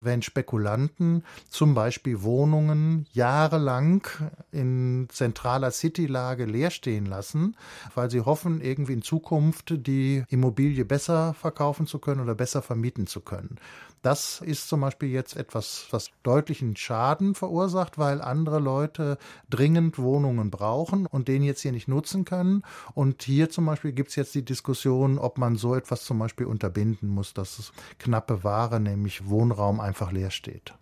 wenn 0.00 0.22
Spekulanten 0.22 1.24
zum 1.50 1.74
Beispiel 1.74 2.22
Wohnungen 2.22 3.06
jahrelang 3.12 4.06
in 4.52 5.08
zentraler 5.10 5.72
Citylage 5.72 6.44
leer 6.44 6.70
stehen 6.70 7.06
lassen, 7.06 7.56
weil 7.94 8.10
sie 8.10 8.20
hoffen, 8.20 8.60
irgendwie 8.60 8.92
in 8.92 9.02
Zukunft 9.02 9.86
die 9.86 10.24
Immobilie 10.28 10.84
besser 10.84 11.34
verkaufen 11.34 11.86
zu 11.86 11.98
können 11.98 12.20
oder 12.20 12.34
besser 12.34 12.62
vermieten 12.62 13.06
zu 13.06 13.20
können. 13.20 13.56
Das 14.02 14.40
ist 14.40 14.68
zum 14.68 14.80
Beispiel 14.80 15.08
jetzt 15.08 15.36
etwas, 15.36 15.86
was 15.90 16.10
deutlichen 16.22 16.76
Schaden 16.76 17.34
verursacht, 17.34 17.98
weil 17.98 18.20
andere 18.22 18.60
Leute 18.60 19.18
dringend 19.50 19.98
Wohnungen 19.98 20.50
brauchen 20.50 21.06
und 21.06 21.28
den 21.28 21.42
jetzt 21.42 21.62
hier 21.62 21.72
nicht 21.72 21.88
nutzen 21.88 22.24
können. 22.24 22.62
Und 22.94 23.22
hier 23.22 23.50
zum 23.50 23.66
Beispiel 23.66 23.92
gibt 23.92 24.10
es 24.10 24.16
jetzt 24.16 24.34
die 24.34 24.44
Diskussion, 24.44 25.18
ob 25.18 25.38
man 25.38 25.56
so 25.56 25.74
etwas 25.74 26.04
zum 26.04 26.18
Beispiel 26.18 26.46
unterbinden 26.46 27.08
muss, 27.08 27.34
dass 27.34 27.72
knappe 27.98 28.44
Ware, 28.44 28.80
nämlich 28.80 29.28
Wohnraum, 29.28 29.80
einfach 29.80 30.12
leer 30.12 30.30
steht. 30.30 30.74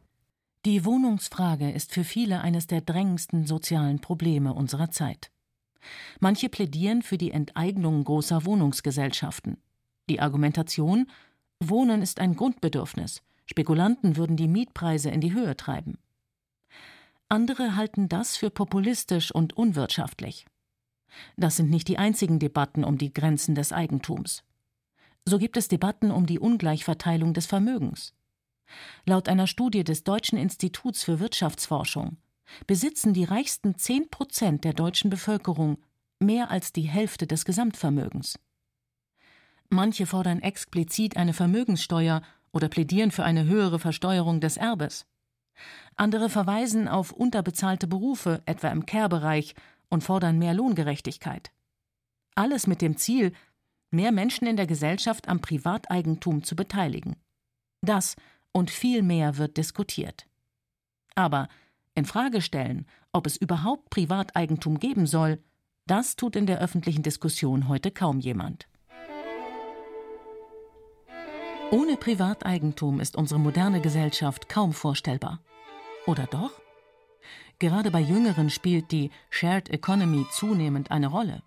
Die 0.67 0.85
Wohnungsfrage 0.85 1.71
ist 1.71 1.93
für 1.93 2.03
viele 2.05 2.41
eines 2.41 2.67
der 2.67 2.81
drängendsten 2.81 3.47
sozialen 3.47 4.01
Probleme 4.01 4.53
unserer 4.53 4.91
Zeit. 4.91 5.31
Manche 6.19 6.49
plädieren 6.49 7.03
für 7.03 7.19
die 7.19 7.31
Enteignung 7.31 8.03
großer 8.03 8.45
Wohnungsgesellschaften. 8.45 9.59
Die 10.09 10.21
Argumentation, 10.21 11.07
Wohnen 11.63 12.03
ist 12.03 12.21
ein 12.21 12.37
Grundbedürfnis. 12.37 13.23
Spekulanten 13.47 14.17
würden 14.17 14.37
die 14.37 14.49
Mietpreise 14.49 15.11
in 15.11 15.21
die 15.21 15.33
Höhe 15.33 15.57
treiben. 15.57 15.99
Andere 17.29 17.77
halten 17.77 18.09
das 18.09 18.37
für 18.37 18.51
populistisch 18.51 19.33
und 19.33 19.57
unwirtschaftlich. 19.57 20.47
Das 21.37 21.57
sind 21.57 21.71
nicht 21.71 21.89
die 21.89 21.99
einzigen 21.99 22.39
Debatten 22.39 22.85
um 22.85 22.99
die 22.99 23.13
Grenzen 23.13 23.55
des 23.55 23.73
Eigentums. 23.73 24.45
So 25.25 25.39
gibt 25.39 25.57
es 25.57 25.69
Debatten 25.69 26.11
um 26.11 26.27
die 26.27 26.39
Ungleichverteilung 26.39 27.35
des 27.35 27.47
Vermögens. 27.47 28.15
Laut 29.05 29.29
einer 29.29 29.47
Studie 29.47 29.85
des 29.85 30.05
Deutschen 30.05 30.39
Instituts 30.39 31.05
für 31.05 31.21
Wirtschaftsforschung 31.21 32.17
besitzen 32.67 33.13
die 33.13 33.25
reichsten 33.25 33.77
zehn 33.77 34.09
Prozent 34.09 34.65
der 34.65 34.73
deutschen 34.73 35.11
Bevölkerung 35.11 35.79
mehr 36.21 36.51
als 36.51 36.73
die 36.73 36.83
Hälfte 36.83 37.27
des 37.27 37.45
Gesamtvermögens. 37.45 38.39
Manche 39.69 40.07
fordern 40.07 40.41
explizit 40.41 41.17
eine 41.17 41.33
Vermögenssteuer 41.33 42.23
oder 42.53 42.69
plädieren 42.69 43.11
für 43.11 43.25
eine 43.25 43.45
höhere 43.45 43.79
Versteuerung 43.79 44.41
des 44.41 44.57
Erbes. 44.57 45.07
Andere 45.97 46.29
verweisen 46.29 46.89
auf 46.89 47.13
unterbezahlte 47.13 47.87
Berufe, 47.87 48.43
etwa 48.47 48.69
im 48.69 48.87
Care-Bereich, 48.87 49.55
und 49.89 50.03
fordern 50.03 50.39
mehr 50.39 50.53
Lohngerechtigkeit. 50.53 51.53
Alles 52.35 52.67
mit 52.67 52.83
dem 52.83 52.97
Ziel, 52.97 53.33
mehr 53.91 54.13
Menschen 54.13 54.47
in 54.47 54.57
der 54.57 54.67
Gesellschaft 54.67 55.29
am 55.29 55.41
Privateigentum 55.41 56.43
zu 56.43 56.57
beteiligen. 56.57 57.17
Das 57.83 58.17
und 58.53 58.71
viel 58.71 59.03
mehr 59.03 59.37
wird 59.39 59.57
diskutiert. 59.57 60.27
Aber 61.15 61.49
in 61.95 62.05
Frage 62.05 62.43
stellen, 62.43 62.87
ob 63.13 63.27
es 63.27 63.37
überhaupt 63.37 63.91
Privateigentum 63.91 64.79
geben 64.79 65.07
soll, 65.07 65.43
das 65.87 66.17
tut 66.17 66.37
in 66.37 66.47
der 66.47 66.59
öffentlichen 66.59 67.03
Diskussion 67.03 67.69
heute 67.69 67.91
kaum 67.91 68.19
jemand. 68.19 68.69
Ohne 71.73 71.97
Privateigentum 71.97 73.01
ist 73.01 73.17
unsere 73.17 73.41
moderne 73.41 73.81
Gesellschaft 73.81 74.49
kaum 74.49 74.73
vorstellbar. 74.73 75.41
Oder 76.07 76.27
doch? 76.27 76.53
Gerade 77.59 77.91
bei 77.91 77.99
Jüngeren 77.99 78.51
spielt 78.51 78.93
die 78.93 79.11
Shared 79.31 79.69
Economy 79.71 80.27
zunehmend 80.31 80.93
eine 80.93 81.09
Rolle. 81.09 81.43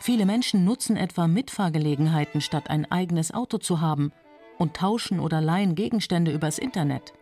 Viele 0.00 0.26
Menschen 0.26 0.64
nutzen 0.64 0.96
etwa 0.96 1.28
Mitfahrgelegenheiten, 1.28 2.40
statt 2.40 2.70
ein 2.70 2.90
eigenes 2.90 3.32
Auto 3.32 3.58
zu 3.58 3.80
haben, 3.80 4.12
und 4.58 4.74
tauschen 4.74 5.20
oder 5.20 5.40
leihen 5.40 5.76
Gegenstände 5.76 6.32
übers 6.32 6.58
Internet. 6.58 7.12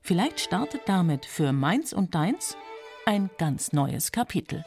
Vielleicht 0.00 0.40
startet 0.40 0.82
damit 0.86 1.26
für 1.26 1.52
Meins 1.52 1.92
und 1.92 2.14
Deins 2.14 2.56
ein 3.04 3.28
ganz 3.36 3.72
neues 3.72 4.12
Kapitel. 4.12 4.64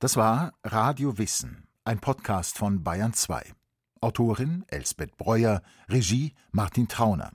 Das 0.00 0.16
war 0.16 0.54
Radio 0.64 1.16
Wissen 1.18 1.68
ein 1.86 2.00
Podcast 2.00 2.56
von 2.56 2.82
Bayern 2.82 3.12
2. 3.12 3.52
Autorin 4.00 4.64
Elsbeth 4.68 5.18
Breuer, 5.18 5.62
Regie 5.86 6.32
Martin 6.50 6.88
Trauner. 6.88 7.32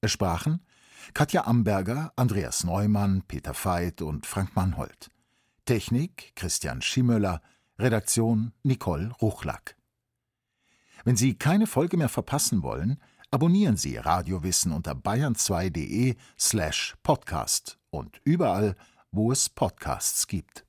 Es 0.00 0.10
sprachen 0.10 0.66
Katja 1.12 1.44
Amberger, 1.46 2.12
Andreas 2.16 2.64
Neumann, 2.64 3.22
Peter 3.22 3.54
Veit 3.54 4.02
und 4.02 4.26
Frank 4.26 4.56
Mannhold. 4.56 5.10
Technik 5.64 6.32
Christian 6.34 6.82
Schimmöller, 6.82 7.40
Redaktion 7.78 8.52
Nicole 8.64 9.12
Ruchlack. 9.22 9.76
Wenn 11.04 11.16
Sie 11.16 11.34
keine 11.34 11.68
Folge 11.68 11.96
mehr 11.96 12.08
verpassen 12.08 12.64
wollen, 12.64 13.00
abonnieren 13.30 13.76
Sie 13.76 13.96
Radiowissen 13.96 14.72
unter 14.72 14.92
bayern2.de 14.92 16.16
slash 16.36 16.96
podcast 17.04 17.78
und 17.90 18.20
überall, 18.24 18.74
wo 19.12 19.30
es 19.30 19.48
Podcasts 19.48 20.26
gibt. 20.26 20.63